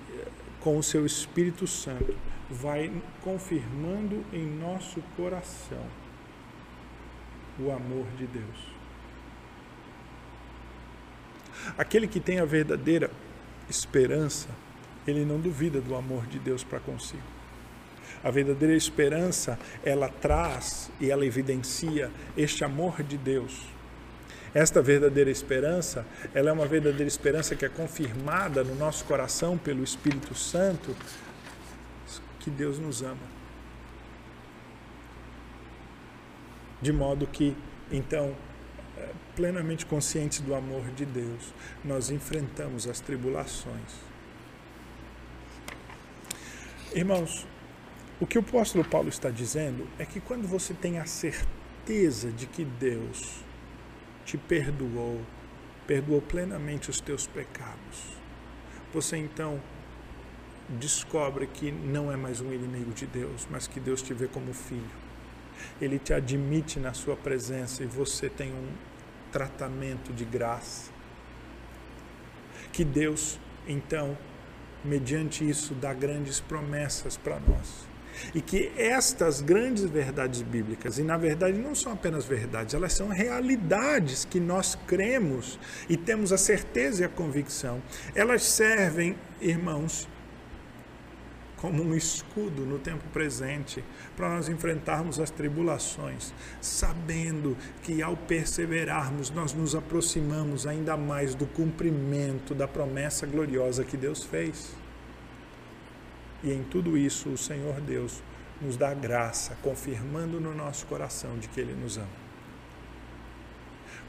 [0.60, 2.16] com o seu Espírito Santo,
[2.49, 2.91] vai
[3.22, 5.86] confirmando em nosso coração
[7.60, 8.81] o amor de Deus.
[11.78, 13.09] Aquele que tem a verdadeira
[13.69, 14.49] esperança,
[15.07, 17.24] ele não duvida do amor de Deus para consigo.
[18.24, 23.61] A verdadeira esperança, ela traz e ela evidencia este amor de Deus.
[24.53, 29.84] Esta verdadeira esperança, ela é uma verdadeira esperança que é confirmada no nosso coração pelo
[29.84, 30.95] Espírito Santo,
[32.39, 33.41] que Deus nos ama.
[36.82, 37.55] De modo que,
[37.91, 38.36] então,
[39.36, 44.12] plenamente conscientes do amor de Deus, nós enfrentamos as tribulações.
[46.93, 47.47] Irmãos,
[48.20, 52.45] o que o apóstolo Paulo está dizendo é que quando você tem a certeza de
[52.45, 53.43] que Deus
[54.26, 55.22] te perdoou,
[55.88, 58.20] perdoou plenamente os teus pecados,
[58.93, 59.60] você então
[60.68, 64.54] descobre que não é mais um inimigo de Deus, mas que Deus te vê como
[64.54, 64.84] filho.
[65.82, 68.68] Ele te admite na sua presença e você tem um
[69.32, 70.92] tratamento de graça.
[72.72, 74.18] Que Deus, então,
[74.84, 77.90] mediante isso, dá grandes promessas para nós.
[78.36, 83.08] E que estas grandes verdades bíblicas, e na verdade não são apenas verdades, elas são
[83.08, 85.58] realidades que nós cremos
[85.90, 87.82] e temos a certeza e a convicção.
[88.14, 90.08] Elas servem, irmãos,
[91.62, 93.84] como um escudo no tempo presente
[94.18, 101.45] para nós enfrentarmos as tribulações, sabendo que ao perseverarmos nós nos aproximamos ainda mais do
[101.45, 104.76] cumprimento da promessa gloriosa que Deus fez.
[106.43, 108.24] E em tudo isso o Senhor Deus
[108.59, 112.07] nos dá graça, confirmando no nosso coração de que Ele nos ama.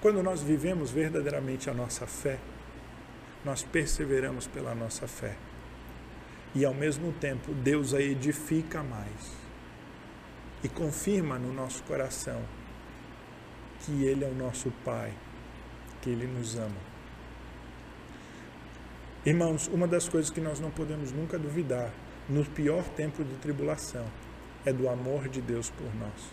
[0.00, 2.38] Quando nós vivemos verdadeiramente a nossa fé,
[3.44, 5.36] nós perseveramos pela nossa fé.
[6.54, 9.32] E ao mesmo tempo, Deus a edifica mais
[10.62, 12.40] e confirma no nosso coração
[13.80, 15.12] que Ele é o nosso Pai,
[16.00, 16.92] que Ele nos ama.
[19.24, 21.92] Irmãos, uma das coisas que nós não podemos nunca duvidar,
[22.28, 24.04] no pior tempo de tribulação,
[24.64, 26.30] é do amor de Deus por nós.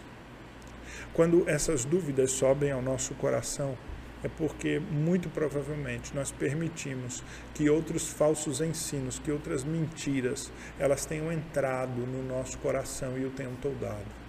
[1.13, 3.77] Quando essas dúvidas sobem ao nosso coração,
[4.23, 11.31] é porque muito provavelmente nós permitimos que outros falsos ensinos, que outras mentiras, elas tenham
[11.31, 14.19] entrado no nosso coração e o tenham toldado.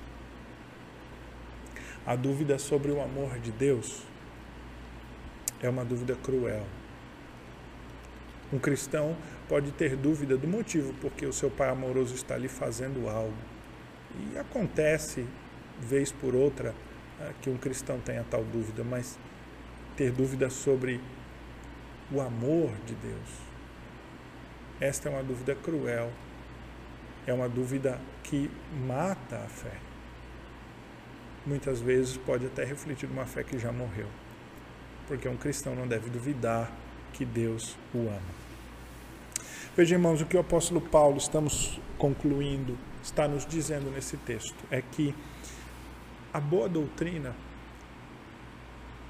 [2.06, 4.02] A dúvida sobre o amor de Deus
[5.60, 6.64] é uma dúvida cruel.
[8.52, 9.16] Um cristão
[9.48, 13.36] pode ter dúvida do motivo porque o seu pai amoroso está lhe fazendo algo.
[14.32, 15.26] E acontece,
[15.78, 16.74] vez por outra,
[17.20, 19.18] eh, que um cristão tenha tal dúvida, mas
[20.00, 20.98] ter dúvida sobre
[22.10, 23.28] o amor de Deus,
[24.80, 26.10] esta é uma dúvida cruel,
[27.26, 28.50] é uma dúvida que
[28.86, 29.90] mata a fé
[31.46, 34.06] muitas vezes pode até refletir uma fé que já morreu.
[35.06, 36.70] Porque um cristão não deve duvidar
[37.12, 38.40] que Deus o ama.
[39.76, 44.82] Veja, irmãos, o que o apóstolo Paulo, estamos concluindo, está nos dizendo nesse texto é
[44.82, 45.14] que
[46.32, 47.34] a boa doutrina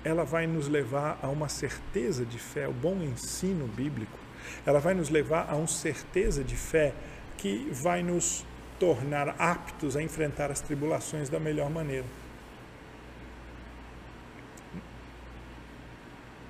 [0.05, 4.19] ela vai nos levar a uma certeza de fé, o bom ensino bíblico,
[4.65, 6.95] ela vai nos levar a uma certeza de fé
[7.37, 8.45] que vai nos
[8.79, 12.07] tornar aptos a enfrentar as tribulações da melhor maneira.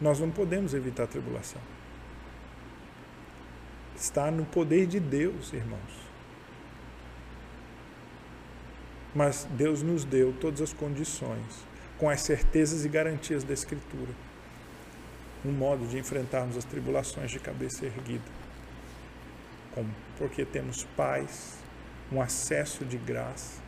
[0.00, 1.60] Nós não podemos evitar a tribulação.
[3.94, 6.10] Está no poder de Deus, irmãos.
[9.14, 11.66] Mas Deus nos deu todas as condições,
[12.00, 14.10] com as certezas e garantias da Escritura,
[15.44, 18.24] um modo de enfrentarmos as tribulações de cabeça erguida.
[19.74, 19.94] Como?
[20.16, 21.58] Porque temos paz,
[22.10, 23.60] um acesso de graça,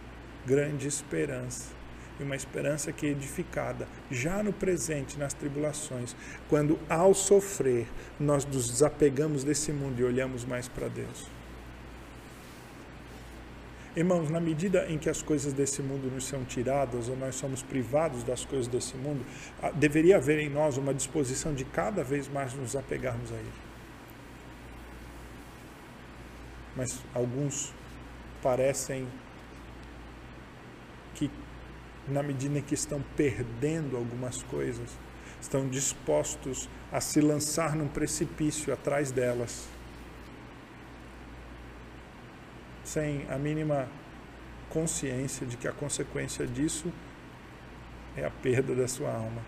[0.47, 1.73] grande esperança
[2.19, 6.17] e uma esperança que é edificada já no presente, nas tribulações,
[6.49, 7.87] quando ao sofrer
[8.19, 11.27] nós nos desapegamos desse mundo e olhamos mais para Deus.
[13.95, 17.63] Irmãos, na medida em que as coisas desse mundo nos são tiradas ou nós somos
[17.63, 19.25] privados das coisas desse mundo,
[19.75, 23.53] deveria haver em nós uma disposição de cada vez mais nos apegarmos a Ele.
[26.75, 27.75] Mas alguns
[28.43, 29.07] parecem
[31.15, 31.31] que
[32.09, 34.91] na medida em que estão perdendo algumas coisas,
[35.41, 39.69] estão dispostos a se lançar num precipício atrás delas,
[42.93, 43.89] sem a mínima
[44.69, 46.93] consciência de que a consequência disso
[48.15, 49.41] é a perda da sua alma.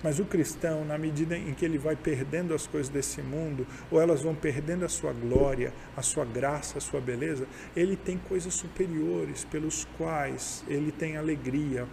[0.00, 4.00] Mas o cristão, na medida em que ele vai perdendo as coisas desse mundo, ou
[4.00, 8.54] elas vão perdendo a sua glória, a sua graça, a sua beleza, ele tem coisas
[8.54, 11.88] superiores pelos quais ele tem alegria,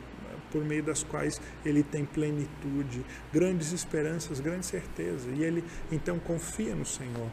[0.52, 5.30] por meio das quais ele tem plenitude, grandes esperanças, grande certeza.
[5.32, 7.30] E ele então confia no Senhor.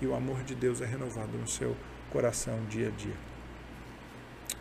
[0.00, 1.76] E o amor de Deus é renovado no seu
[2.10, 3.14] coração dia a dia.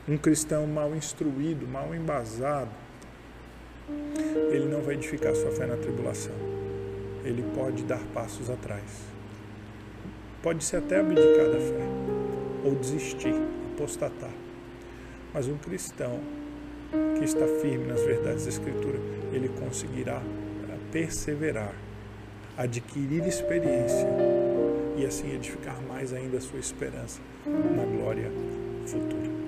[0.08, 2.72] Um cristão mal instruído, mal embasado,
[4.52, 6.34] ele não vai edificar sua fé na tribulação.
[7.24, 8.84] Ele pode dar passos atrás.
[10.42, 11.88] Pode ser até abdicar da fé,
[12.64, 13.36] ou desistir,
[13.74, 14.32] apostatar.
[15.34, 16.20] Mas um cristão
[17.18, 19.00] que está firme nas verdades da Escritura,
[19.32, 20.22] ele conseguirá
[20.92, 21.74] perseverar,
[22.58, 24.08] adquirir experiência
[25.00, 28.30] e assim edificar mais ainda a sua esperança na glória
[28.86, 29.39] futura.